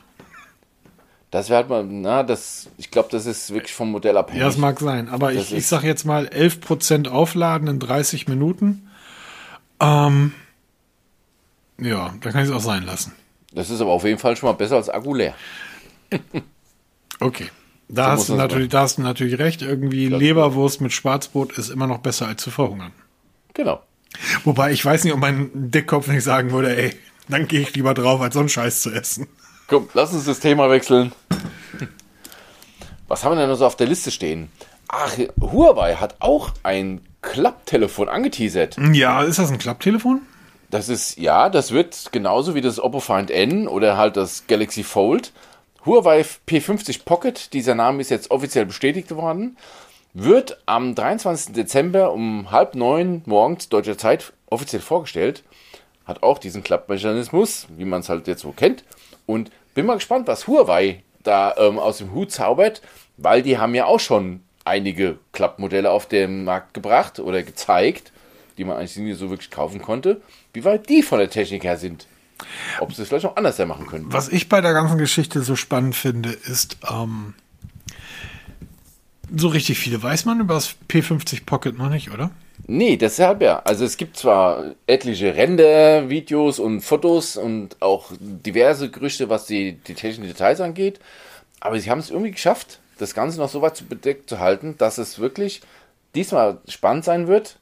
[1.36, 4.40] Das wäre halt mal, na, das, ich glaube, das ist wirklich vom Modell abhängig.
[4.40, 7.78] Ja, das mag sein, aber Das ich, ich ist- sag jetzt mal 11% aufladen in
[7.78, 8.88] 30 Minuten.
[9.78, 10.32] Ähm,
[11.78, 13.12] ja, da kann ich es auch sein lassen.
[13.52, 15.34] Das ist aber auf jeden Fall schon mal besser als Akku leer.
[17.20, 17.48] Okay.
[17.88, 19.62] Da, So hast du das natürlich, da hast du natürlich recht.
[19.62, 22.92] Irgendwie Leberwurst mit Schwarzbrot ist immer noch besser als zu verhungern.
[23.54, 23.82] Genau.
[24.44, 26.94] Wobei ich weiß nicht, ob mein Dickkopf nicht sagen würde, ey,
[27.28, 29.26] dann gehe ich lieber drauf, als so einen Scheiß zu essen.
[29.68, 31.12] Komm, lass uns das Thema wechseln.
[33.08, 34.50] Was haben wir denn noch so auf der Liste stehen?
[34.88, 38.76] Ach, Huawei hat auch ein Klapptelefon angeteasert.
[38.92, 40.22] Ja, ist das ein Klapptelefon?
[40.70, 44.84] Das ist, ja, das wird genauso wie das Oppo Find N oder halt das Galaxy
[44.84, 45.32] Fold.
[45.84, 49.56] Huawei P50 Pocket, dieser Name ist jetzt offiziell bestätigt worden,
[50.14, 51.54] wird am 23.
[51.54, 55.42] Dezember um halb neun morgens deutscher Zeit offiziell vorgestellt.
[56.04, 58.84] Hat auch diesen Klappmechanismus, wie man es halt jetzt so kennt.
[59.26, 62.82] Und bin mal gespannt, was Huawei da ähm, aus dem Hut zaubert,
[63.16, 68.12] weil die haben ja auch schon einige Klappmodelle auf den Markt gebracht oder gezeigt,
[68.58, 70.20] die man eigentlich nie so wirklich kaufen konnte,
[70.52, 72.06] wie weit die von der Technik her sind.
[72.80, 74.12] Ob sie es vielleicht noch anders machen können.
[74.12, 77.34] Was ich bei der ganzen Geschichte so spannend finde, ist, ähm,
[79.34, 82.30] so richtig viele weiß man über das P50 Pocket noch nicht, oder?
[82.66, 83.60] Nee, deshalb ja.
[83.60, 89.94] Also es gibt zwar etliche Render-Videos und Fotos und auch diverse Gerüchte, was die, die
[89.94, 91.00] technischen Details angeht,
[91.60, 94.76] aber sie haben es irgendwie geschafft, das Ganze noch so weit zu bedeckt zu halten,
[94.78, 95.60] dass es wirklich
[96.14, 97.58] diesmal spannend sein wird,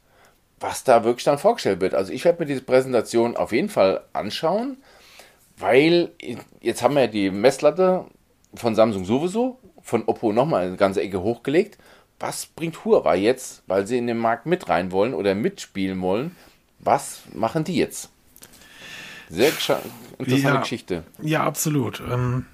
[0.59, 1.93] was da wirklich dann vorgestellt wird.
[1.93, 4.77] Also ich werde mir diese Präsentation auf jeden Fall anschauen,
[5.57, 6.11] weil
[6.61, 8.05] jetzt haben wir ja die Messlatte
[8.55, 11.77] von Samsung sowieso, von Oppo nochmal eine ganze Ecke hochgelegt.
[12.19, 16.35] Was bringt Huawei jetzt, weil sie in den Markt mit rein wollen oder mitspielen wollen?
[16.79, 18.09] Was machen die jetzt?
[19.29, 19.49] Sehr
[20.17, 20.59] interessante Ja.
[20.61, 21.03] Geschichte.
[21.21, 22.01] Ja, absolut.
[22.09, 22.45] Ähm,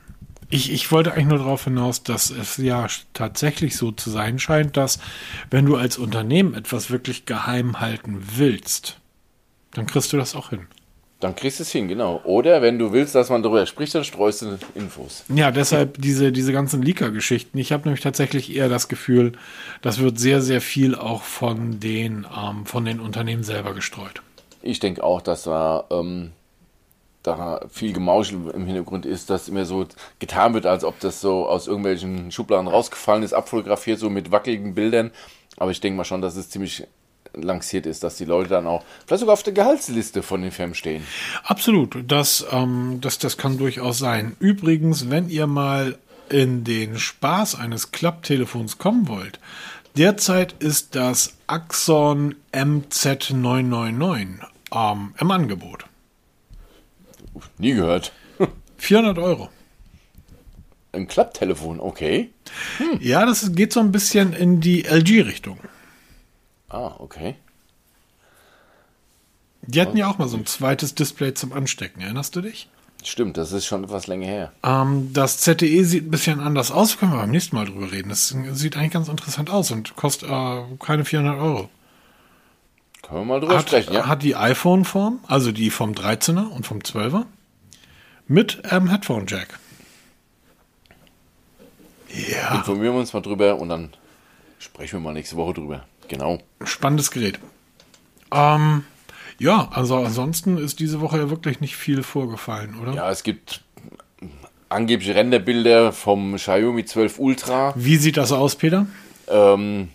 [0.49, 4.77] ich, ich wollte eigentlich nur darauf hinaus, dass es ja tatsächlich so zu sein scheint,
[4.77, 4.99] dass
[5.49, 8.99] wenn du als Unternehmen etwas wirklich geheim halten willst,
[9.71, 10.67] dann kriegst du das auch hin.
[11.21, 12.19] Dann kriegst du es hin, genau.
[12.23, 15.23] Oder wenn du willst, dass man darüber spricht, dann streust du Infos.
[15.33, 17.59] Ja, deshalb diese, diese ganzen Leaker-Geschichten.
[17.59, 19.33] Ich habe nämlich tatsächlich eher das Gefühl,
[19.83, 24.23] das wird sehr, sehr viel auch von den, ähm, von den Unternehmen selber gestreut.
[24.63, 26.31] Ich denke auch, dass da, ähm,
[27.21, 29.85] da viel Gemauschel im Hintergrund ist, dass immer so
[30.17, 34.73] getan wird, als ob das so aus irgendwelchen Schubladen rausgefallen ist, abfotografiert, so mit wackeligen
[34.73, 35.11] Bildern.
[35.57, 36.87] Aber ich denke mal schon, dass es ziemlich
[37.33, 40.75] lanciert ist, dass die Leute dann auch vielleicht sogar auf der Gehaltsliste von den Firmen
[40.75, 41.05] stehen.
[41.43, 44.35] Absolut, das, ähm, das, das kann durchaus sein.
[44.39, 45.97] Übrigens, wenn ihr mal
[46.29, 49.39] in den Spaß eines Klapptelefons kommen wollt,
[49.97, 54.39] derzeit ist das Axon MZ999
[54.73, 55.85] ähm, im Angebot.
[57.57, 58.13] Nie gehört.
[58.77, 59.49] 400 Euro.
[60.93, 62.31] Ein Klapptelefon, okay.
[62.99, 65.57] Ja, das geht so ein bisschen in die LG-Richtung.
[66.71, 67.35] Ah, okay.
[69.63, 72.69] Die hatten ja auch mal so ein zweites Display zum Anstecken, erinnerst du dich?
[73.03, 74.51] Stimmt, das ist schon etwas länger her.
[74.63, 78.09] Ähm, das ZTE sieht ein bisschen anders aus, können wir beim nächsten Mal drüber reden.
[78.09, 81.69] Das sieht eigentlich ganz interessant aus und kostet äh, keine 400 Euro.
[83.01, 84.07] Können wir mal drüber Hat, sprechen, ja?
[84.07, 87.25] hat die iPhone-Form, also die vom 13er und vom 12er,
[88.27, 89.59] mit ähm, Headphone-Jack.
[92.29, 93.89] Ja, Informieren wir uns mal drüber und dann
[94.59, 95.85] sprechen wir mal nächste Woche drüber.
[96.11, 96.39] Genau.
[96.65, 97.39] spannendes Gerät.
[98.33, 98.83] Ähm,
[99.39, 102.93] ja, also ansonsten ist diese Woche ja wirklich nicht viel vorgefallen, oder?
[102.93, 103.63] Ja, es gibt
[104.69, 108.87] angebliche Renderbilder vom Xiaomi 12 Ultra, Wie sieht das aus, Peter?
[109.29, 109.87] ähm,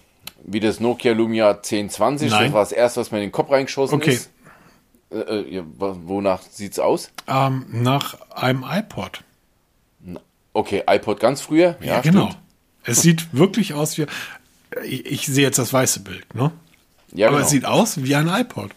[0.42, 2.30] wie das Nokia Lumia 1020.
[2.30, 2.44] Nein.
[2.44, 4.12] Das war das erste, was mir in den Kopf reingeschossen Okay.
[4.14, 4.30] ist.
[5.10, 7.10] Äh, äh, ja, wonach sieht's aus?
[7.28, 9.22] Ähm, nach einem iPod.
[10.54, 11.76] Okay, iPod ganz früher.
[11.82, 12.28] Ja, genau.
[12.28, 12.38] stimmt.
[12.84, 14.06] Es sieht wirklich aus wie.
[14.84, 16.52] Ich, ich sehe jetzt das weiße Bild, ne?
[17.12, 17.46] Ja, Aber genau.
[17.46, 18.70] es sieht aus wie ein iPod.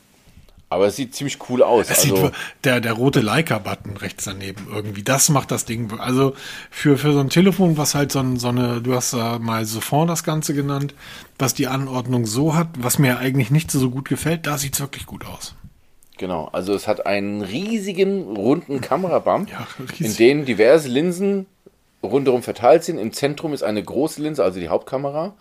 [0.71, 1.89] Aber es sieht ziemlich cool aus.
[1.89, 2.31] Es also, sieht,
[2.63, 5.99] der, der rote Leica-Button rechts daneben irgendwie, das macht das Ding.
[5.99, 6.35] Also
[6.69, 9.65] für, für so ein Telefon, was halt so, ein, so eine, du hast da mal
[9.65, 10.93] Sophon das Ganze genannt,
[11.39, 14.79] was die Anordnung so hat, was mir eigentlich nicht so gut gefällt, da sieht es
[14.79, 15.55] wirklich gut aus.
[16.19, 19.65] Genau, also es hat einen riesigen runden Kamerabump, Ja,
[19.99, 21.47] in dem diverse Linsen
[22.03, 22.99] rundherum verteilt sind.
[22.99, 25.33] Im Zentrum ist eine große Linse, also die Hauptkamera.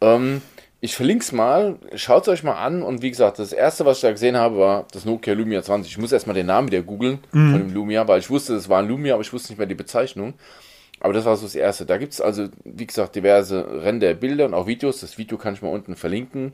[0.00, 0.42] Ähm,
[0.80, 3.98] ich verlinke es mal, schaut es euch mal an und wie gesagt, das erste, was
[3.98, 5.90] ich da gesehen habe, war das Nokia Lumia 20.
[5.90, 8.78] Ich muss erstmal den Namen wieder googeln von dem Lumia, weil ich wusste, es war
[8.78, 10.34] ein Lumia, aber ich wusste nicht mehr die Bezeichnung.
[11.00, 11.86] Aber das war so das erste.
[11.86, 15.00] Da gibt es also, wie gesagt, diverse Renderbilder und auch Videos.
[15.00, 16.52] Das Video kann ich mal unten verlinken.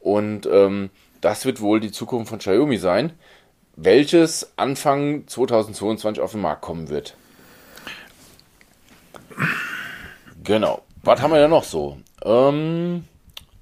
[0.00, 0.90] Und ähm,
[1.20, 3.12] das wird wohl die Zukunft von Xiaomi sein,
[3.76, 7.16] welches Anfang 2022 auf den Markt kommen wird.
[10.44, 10.82] Genau.
[11.02, 11.98] Was haben wir da noch so?
[12.24, 13.04] Ähm,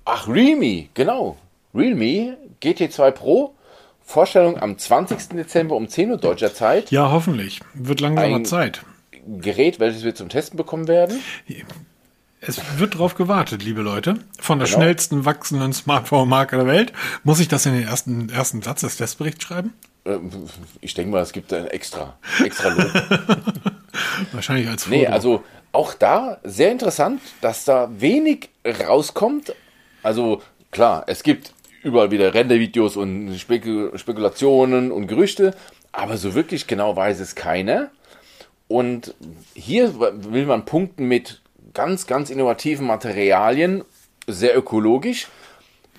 [0.05, 1.37] ach, Realme, genau.
[1.74, 3.55] Realme GT2 Pro.
[4.03, 5.30] Vorstellung am 20.
[5.30, 6.91] Dezember um 10 Uhr deutscher Zeit.
[6.93, 7.61] Ja, hoffentlich.
[7.74, 8.82] Wird langsam Zeit.
[9.26, 11.20] Gerät, welches wir zum Testen bekommen werden.
[12.49, 14.18] Es wird drauf gewartet, liebe Leute.
[14.38, 14.78] Von der Genau.
[14.78, 16.92] schnellsten wachsenden Smartphone-Marke der Welt.
[17.24, 19.72] Muss ich das in den ersten, ersten Satz des Testberichts schreiben?
[20.05, 20.30] Ähm,
[20.80, 22.92] Ich denke mal, es gibt ein extra, extra Lob.
[24.32, 24.97] Wahrscheinlich als Foto.
[24.97, 25.42] Nee, also
[25.72, 28.49] auch da sehr interessant, dass da wenig
[28.86, 29.53] rauskommt.
[30.03, 35.55] Also klar, es gibt überall wieder Rendervideos und Spekul Spekulationen und Gerüchte,
[35.92, 37.90] aber so wirklich genau weiß es keiner.
[38.68, 39.14] Und
[39.55, 41.40] hier will man punkten mit
[41.77, 43.85] ganz, ganz innovativen Materialien,
[44.27, 45.29] sehr ökologisch.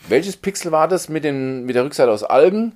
[0.10, 2.74] Welches Pixel war das mit, den, mit der Rückseite aus Algen?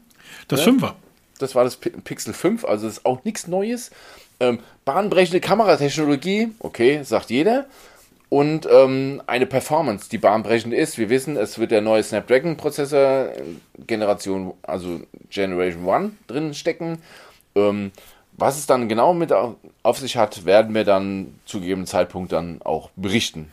[0.47, 0.95] das Fünfer.
[1.39, 3.89] Das war das Pi- Pixel 5, also das ist auch nichts Neues.
[4.39, 7.65] Ähm, bahnbrechende Kameratechnologie, okay, sagt jeder.
[8.29, 10.97] Und ähm, eine Performance, die bahnbrechend ist.
[10.97, 12.99] Wir wissen, es wird der neue Snapdragon-Prozessor
[13.35, 13.41] äh,
[13.87, 16.99] Generation, also Generation 1 drin stecken.
[17.55, 17.91] Ähm,
[18.37, 22.31] was es dann genau mit au- auf sich hat, werden wir dann zu gegebenen Zeitpunkt
[22.31, 23.49] dann auch berichten.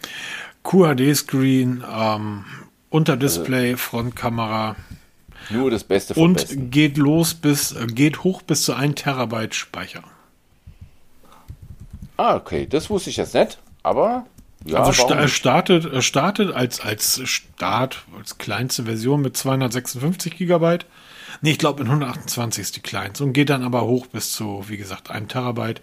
[0.64, 2.44] QHD-Screen, ähm,
[2.90, 4.76] Unterdisplay, Frontkamera
[5.50, 6.70] Nur das Beste vom und Besten.
[6.70, 10.02] geht los bis, äh, geht hoch bis zu 1 Terabyte Speicher.
[12.16, 14.26] Ah, okay, das wusste ich jetzt nicht, aber
[14.64, 20.86] ja, also sta startet, äh, startet als, als Start, als kleinste Version mit 256 Gigabyte.
[21.40, 24.64] Nee, ich glaube in 128 ist die kleinste und geht dann aber hoch bis zu,
[24.68, 25.80] wie gesagt, 1 Terabyte.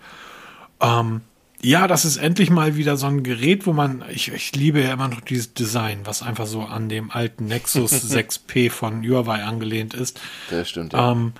[0.81, 1.21] Ähm,
[1.61, 4.93] ja, das ist endlich mal wieder so ein Gerät, wo man, ich, ich liebe ja
[4.93, 9.93] immer noch dieses Design, was einfach so an dem alten Nexus 6P von Huawei angelehnt
[9.93, 10.19] ist.
[10.49, 10.93] das stimmt.
[10.93, 11.11] Ja.
[11.11, 11.33] Ähm,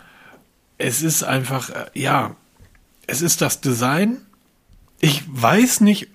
[0.77, 2.35] es ist einfach, äh, ja,
[3.07, 4.17] es ist das Design.
[4.99, 6.07] Ich weiß nicht,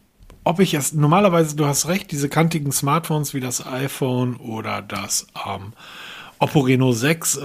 [0.43, 5.27] ob ich es, normalerweise, du hast recht, diese kantigen Smartphones wie das iPhone oder das
[5.47, 5.73] ähm,
[6.41, 7.41] Oppo Reno 6 äh,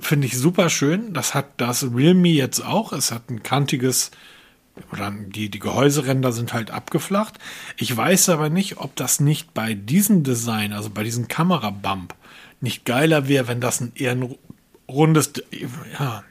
[0.00, 1.12] finde ich super schön.
[1.12, 2.92] Das hat das Realme jetzt auch.
[2.92, 4.12] Es hat ein kantiges,
[4.92, 7.34] oder die, die Gehäuseränder sind halt abgeflacht.
[7.76, 12.14] Ich weiß aber nicht, ob das nicht bei diesem Design, also bei diesem Kamerabump,
[12.60, 14.36] nicht geiler wäre, wenn das ein eher ein
[14.88, 15.32] rundes,
[15.98, 16.22] ja,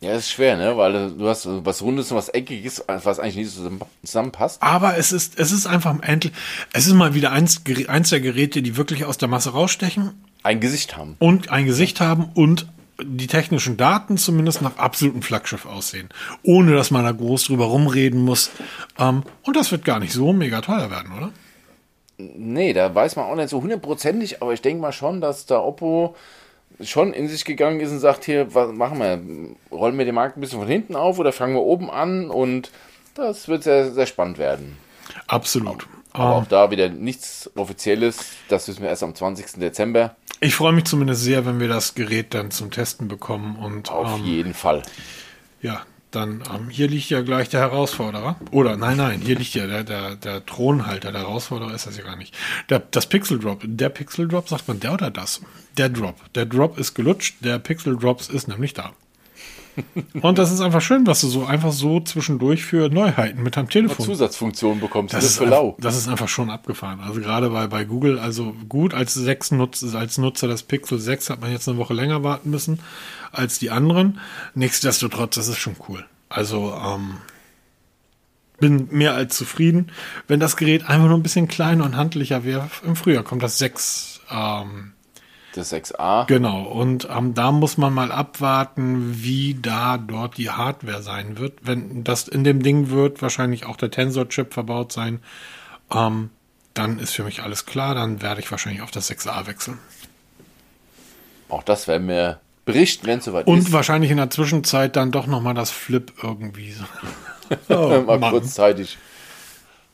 [0.00, 0.78] Ja, ist schwer, ne?
[0.78, 3.70] Weil du hast was Rundes und was Eckiges, was eigentlich nicht so
[4.02, 4.62] zusammenpasst.
[4.62, 6.32] Aber es ist, es ist einfach endlich,
[6.72, 10.60] es ist mal wieder eins, eins der Geräte, die wirklich aus der Masse rausstechen Ein
[10.60, 11.16] Gesicht haben.
[11.18, 12.66] und ein Gesicht haben und
[13.00, 16.08] die technischen Daten zumindest nach absolutem Flaggschiff aussehen.
[16.42, 18.50] Ohne dass man da groß drüber rumreden muss.
[18.98, 21.30] Ähm, und das wird gar nicht so mega teuer werden, oder?
[22.16, 25.60] Nee, da weiß man auch nicht so hundertprozentig, aber ich denke mal schon, dass da
[25.60, 26.16] Oppo
[26.80, 29.20] schon in sich gegangen ist und sagt, hier, was machen wir?
[29.70, 32.30] Rollen wir den Markt ein bisschen von hinten auf oder fangen wir oben an?
[32.30, 32.72] Und
[33.14, 34.76] das wird sehr, sehr spannend werden.
[35.28, 35.86] Absolut.
[36.12, 38.18] Aber Ähm, auch da wieder nichts Offizielles.
[38.48, 39.60] Das wissen wir erst am 20.
[39.60, 40.16] Dezember.
[40.40, 44.18] Ich freue mich zumindest sehr, wenn wir das Gerät dann zum Testen bekommen und Auf
[44.18, 44.82] ähm, jeden Fall.
[45.60, 48.36] Ja, dann ähm, hier liegt ja gleich der Herausforderer.
[48.50, 51.12] Oder nein, nein, hier liegt ja der, der, der Thronhalter.
[51.12, 52.34] Der Herausforderer ist das ja gar nicht.
[52.70, 53.60] Der, das Pixel Drop.
[53.64, 55.42] Der Pixel Drop, sagt man der oder das?
[55.76, 56.16] Der Drop.
[56.34, 58.92] Der Drop ist gelutscht, der Pixel Drops ist nämlich da.
[60.20, 63.68] Und das ist einfach schön, was du so einfach so zwischendurch für Neuheiten mit deinem
[63.68, 64.04] Telefon.
[64.04, 65.76] Zusatzfunktionen bekommst Das ist, für lau.
[65.80, 67.00] das ist einfach schon abgefahren.
[67.00, 71.30] Also gerade bei, bei Google, also gut, als, 6 Nutz, als Nutzer des Pixel 6
[71.30, 72.80] hat man jetzt eine Woche länger warten müssen
[73.32, 74.20] als die anderen.
[74.54, 76.04] Nichtsdestotrotz, das ist schon cool.
[76.28, 77.16] Also ähm,
[78.58, 79.90] bin mehr als zufrieden.
[80.26, 83.58] Wenn das Gerät einfach nur ein bisschen kleiner und handlicher wäre, im Frühjahr kommt das
[83.58, 84.92] 6 ähm,
[85.54, 86.26] Das 6a.
[86.26, 91.54] Genau, und ähm, da muss man mal abwarten, wie da dort die Hardware sein wird.
[91.62, 95.20] Wenn das in dem Ding wird, wahrscheinlich auch der Tensor-Chip verbaut sein,
[95.90, 96.30] ähm,
[96.74, 99.78] dann ist für mich alles klar, dann werde ich wahrscheinlich auf das 6a wechseln.
[101.48, 103.72] Auch das werden wir berichten, wenn es soweit Und ist.
[103.72, 106.72] wahrscheinlich in der Zwischenzeit dann doch nochmal das Flip irgendwie.
[106.72, 106.84] so.
[107.70, 108.30] Oh, Mal Mann.
[108.30, 108.98] kurzzeitig.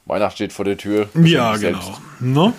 [0.07, 1.09] Weihnachten steht vor der Tür.
[1.15, 1.97] Ja, genau.
[2.19, 2.53] Ne?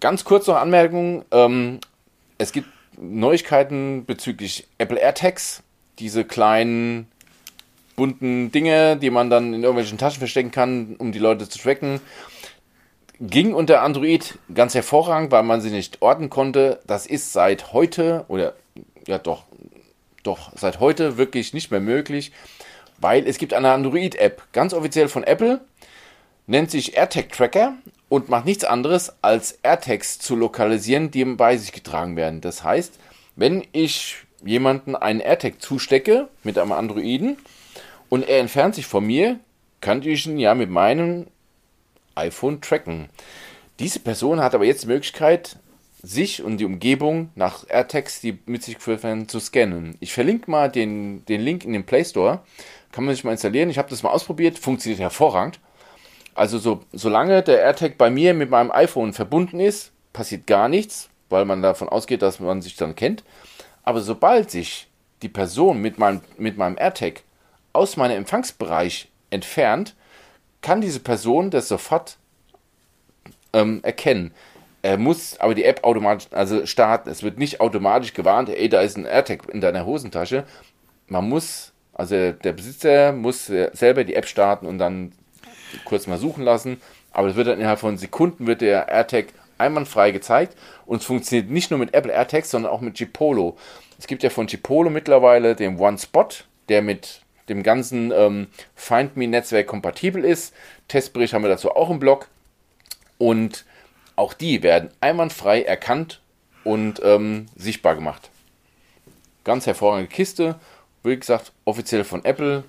[0.00, 1.24] Ganz kurz noch Anmerkung.
[1.30, 1.80] Ähm,
[2.36, 2.68] es gibt
[2.98, 5.62] Neuigkeiten bezüglich Apple AirTags.
[5.98, 7.08] Diese kleinen
[7.96, 12.00] bunten Dinge, die man dann in irgendwelchen Taschen verstecken kann, um die Leute zu tracken.
[13.18, 16.80] Ging unter Android ganz hervorragend, weil man sie nicht orten konnte.
[16.86, 18.54] Das ist seit heute, oder
[19.06, 19.44] ja doch,
[20.22, 22.32] doch seit heute wirklich nicht mehr möglich,
[22.98, 25.62] weil es gibt eine Android-App, ganz offiziell von Apple,
[26.46, 27.74] nennt sich AirTag Tracker
[28.08, 32.40] und macht nichts anderes, als AirTags zu lokalisieren, die bei sich getragen werden.
[32.40, 32.98] Das heißt,
[33.34, 37.36] wenn ich jemanden einen AirTag zustecke mit einem Androiden
[38.08, 39.40] und er entfernt sich von mir,
[39.80, 41.26] kann ich ihn ja mit meinem
[42.14, 43.08] iPhone tracken.
[43.78, 45.58] Diese Person hat aber jetzt die Möglichkeit,
[46.02, 49.96] sich und die Umgebung nach AirTags, die mit sich geführt werden, zu scannen.
[50.00, 52.40] Ich verlinke mal den, den Link in den Play Store.
[52.92, 53.70] Kann man sich mal installieren.
[53.70, 54.58] Ich habe das mal ausprobiert.
[54.58, 55.58] Funktioniert hervorragend.
[56.36, 61.08] Also so, solange der AirTag bei mir mit meinem iPhone verbunden ist, passiert gar nichts,
[61.30, 63.24] weil man davon ausgeht, dass man sich dann kennt.
[63.84, 64.88] Aber sobald sich
[65.22, 67.22] die Person mit meinem, mit meinem AirTag
[67.72, 69.94] aus meinem Empfangsbereich entfernt,
[70.60, 72.18] kann diese Person das sofort
[73.54, 74.32] ähm, erkennen.
[74.82, 77.08] Er muss aber die App automatisch, also starten.
[77.08, 80.44] Es wird nicht automatisch gewarnt, ey, da ist ein AirTag in deiner Hosentasche.
[81.08, 85.12] Man muss, also der Besitzer muss selber die App starten und dann
[85.84, 86.80] kurz mal suchen lassen.
[87.12, 89.26] Aber es wird dann innerhalb von Sekunden wird der AirTag
[89.58, 93.56] einwandfrei gezeigt und es funktioniert nicht nur mit Apple AirTags, sondern auch mit Gpolo.
[93.98, 100.24] Es gibt ja von Gpolo mittlerweile den OneSpot, der mit dem ganzen ähm, FindMe-Netzwerk kompatibel
[100.24, 100.54] ist.
[100.88, 102.28] Testbericht haben wir dazu auch im Blog.
[103.18, 103.64] Und
[104.16, 106.20] auch die werden einwandfrei erkannt
[106.64, 108.30] und ähm, sichtbar gemacht.
[109.44, 110.56] Ganz hervorragende Kiste.
[111.02, 112.64] Wie gesagt, offiziell von Apple.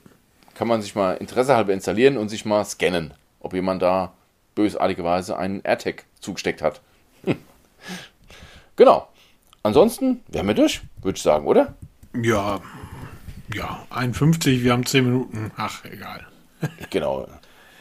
[0.57, 4.13] Kann man sich mal interessehalber installieren und sich mal scannen, ob jemand da
[4.55, 6.81] bösartigerweise einen AirTag zugesteckt hat.
[7.25, 7.35] Hm.
[8.75, 9.07] Genau.
[9.61, 11.75] Ansonsten wären wir durch, würde ich sagen, oder?
[12.19, 12.59] Ja,
[13.53, 15.51] ja, 51, wir haben 10 Minuten.
[15.57, 16.25] Ach, egal.
[16.89, 17.27] Genau.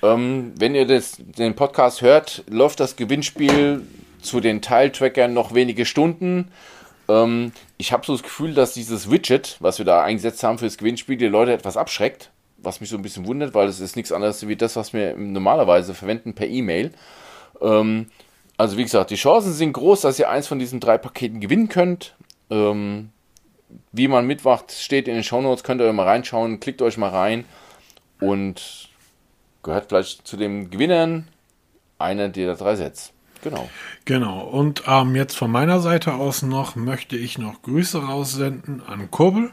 [0.03, 3.81] Ähm, wenn ihr das, den Podcast hört, läuft das Gewinnspiel
[4.21, 6.51] zu den Teiltrackern noch wenige Stunden.
[7.09, 10.67] Ähm, ich habe so das Gefühl, dass dieses Widget, was wir da eingesetzt haben für
[10.67, 12.31] das Gewinnspiel, die Leute etwas abschreckt.
[12.59, 15.17] Was mich so ein bisschen wundert, weil es ist nichts anderes wie das, was wir
[15.17, 16.93] normalerweise verwenden per E-Mail.
[17.61, 18.07] Ähm,
[18.57, 21.69] also wie gesagt, die Chancen sind groß, dass ihr eins von diesen drei Paketen gewinnen
[21.69, 22.17] könnt.
[22.51, 23.11] Ähm,
[23.93, 27.45] wie man mitmacht, steht in den Shownotes, könnt ihr mal reinschauen, klickt euch mal rein
[28.21, 28.89] und
[29.63, 31.29] gehört vielleicht zu den Gewinnern
[31.99, 33.13] einer dieser drei Sets.
[33.43, 33.69] Genau.
[34.05, 34.41] Genau.
[34.41, 39.51] Und ähm, jetzt von meiner Seite aus noch möchte ich noch Grüße raussenden an Kurbel.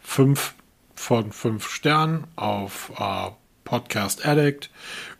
[0.00, 0.54] Fünf
[0.98, 3.30] von fünf Sternen auf äh,
[3.64, 4.70] Podcast Addict.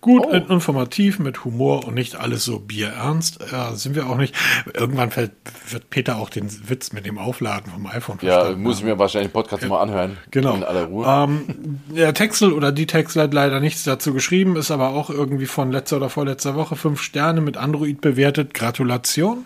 [0.01, 0.33] Gut, Oh.
[0.33, 3.43] informativ, mit Humor und nicht alles so bierernst.
[3.43, 4.35] Äh, sind wir auch nicht.
[4.72, 5.33] Irgendwann fällt,
[5.68, 9.35] wird Peter auch den Witz mit dem Aufladen vom iPhone Ja, muss ich mir wahrscheinlich
[9.35, 10.16] Podcast mal anhören.
[10.31, 10.55] Genau.
[10.55, 11.05] In aller Ruhe.
[11.07, 15.47] Ähm, der Texel oder die Texel hat leider nichts dazu geschrieben, ist aber auch irgendwie
[15.47, 18.55] von letzter oder vorletzter Woche fünf Sterne mit Android bewertet.
[18.55, 19.45] Gratulation.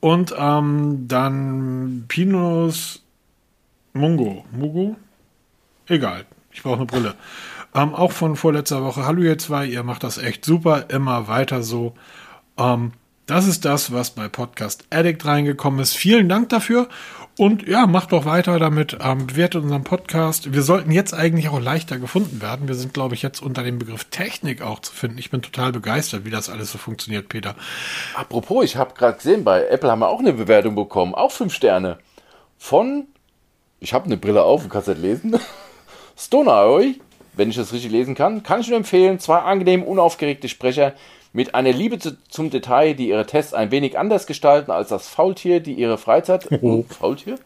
[0.00, 3.02] Und ähm, dann Pinus
[3.94, 4.44] Mungo.
[4.52, 4.96] Mugo?
[5.88, 6.26] Egal.
[6.52, 7.14] Ich brauche eine Brille.
[7.74, 9.04] Ähm, auch von vorletzter Woche.
[9.04, 10.86] Hallo ihr zwei, ihr macht das echt super.
[10.88, 11.94] Immer weiter so.
[12.58, 12.92] Ähm,
[13.26, 15.94] das ist das, was bei Podcast Addict reingekommen ist.
[15.94, 16.88] Vielen Dank dafür.
[17.38, 18.96] Und ja, macht doch weiter damit.
[19.00, 20.54] Ähm, bewertet unseren Podcast.
[20.54, 22.66] Wir sollten jetzt eigentlich auch leichter gefunden werden.
[22.66, 25.18] Wir sind, glaube ich, jetzt unter dem Begriff Technik auch zu finden.
[25.18, 27.54] Ich bin total begeistert, wie das alles so funktioniert, Peter.
[28.14, 31.14] Apropos, ich habe gerade gesehen, bei Apple haben wir auch eine Bewertung bekommen.
[31.14, 31.98] Auch fünf Sterne.
[32.56, 33.08] Von,
[33.80, 35.38] ich habe eine Brille auf und kann es nicht lesen.
[36.16, 36.94] Stoneroy,
[37.34, 39.18] wenn ich das richtig lesen kann, kann ich nur empfehlen.
[39.20, 40.94] Zwei angenehm unaufgeregte Sprecher
[41.32, 45.08] mit einer Liebe zu, zum Detail, die ihre Tests ein wenig anders gestalten als das
[45.08, 46.48] Faultier, die ihre Freizeit.
[46.62, 47.36] Oh, Faultier?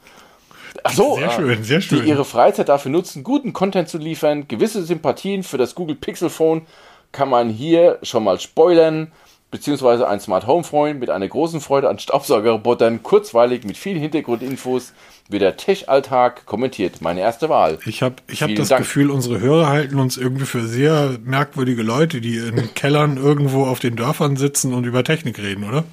[0.85, 2.03] Ach so, Sehr ah, schön, sehr schön.
[2.03, 4.47] Die ihre Freizeit dafür nutzen, guten Content zu liefern.
[4.47, 6.62] Gewisse Sympathien für das Google Pixel Phone
[7.11, 9.11] kann man hier schon mal spoilern.
[9.51, 14.93] Beziehungsweise ein Smart Home Freund mit einer großen Freude an Staubsaugerrobotern, kurzweilig mit vielen Hintergrundinfos,
[15.29, 17.01] wie der Tech-Alltag kommentiert.
[17.01, 17.79] Meine erste Wahl.
[17.85, 18.83] Ich habe ich hab das Dank.
[18.83, 23.81] Gefühl, unsere Hörer halten uns irgendwie für sehr merkwürdige Leute, die in Kellern irgendwo auf
[23.81, 25.85] den Dörfern sitzen und über Technik reden, oder?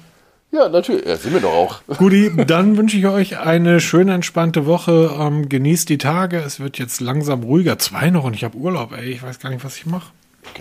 [0.50, 1.04] Ja, natürlich.
[1.04, 1.80] Ja, sind wir doch auch.
[1.98, 5.14] Guti, dann wünsche ich euch eine schöne, entspannte Woche.
[5.18, 6.38] Ähm, genießt die Tage.
[6.38, 7.78] Es wird jetzt langsam ruhiger.
[7.78, 9.10] Zwei noch und ich habe Urlaub, ey.
[9.10, 10.12] Ich weiß gar nicht, was ich mache.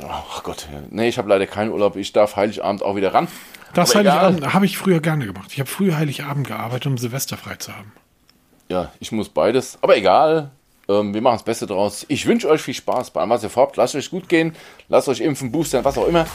[0.07, 1.95] Ach Gott, nee, ich habe leider keinen Urlaub.
[1.95, 3.27] Ich darf Heiligabend auch wieder ran.
[3.73, 5.51] Das Heiligabend habe ich früher gerne gemacht.
[5.53, 7.91] Ich habe früher Heiligabend gearbeitet, um Silvester frei zu haben.
[8.69, 9.77] Ja, ich muss beides.
[9.81, 10.51] Aber egal,
[10.89, 12.05] ähm, wir machen das Beste draus.
[12.09, 13.77] Ich wünsche euch viel Spaß bei allem, was ihr vorhabt.
[13.77, 14.55] Lasst euch gut gehen,
[14.89, 16.25] lasst euch impfen, boostern, was auch immer.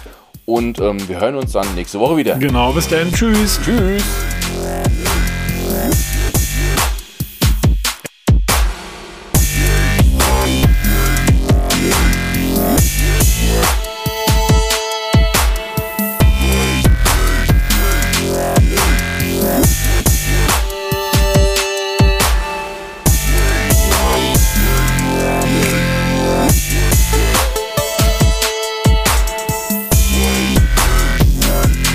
[0.45, 2.37] Und ähm, wir hören uns dann nächste Woche wieder.
[2.37, 3.13] Genau, bis dann.
[3.13, 3.61] Tschüss.
[3.65, 4.03] Tschüss.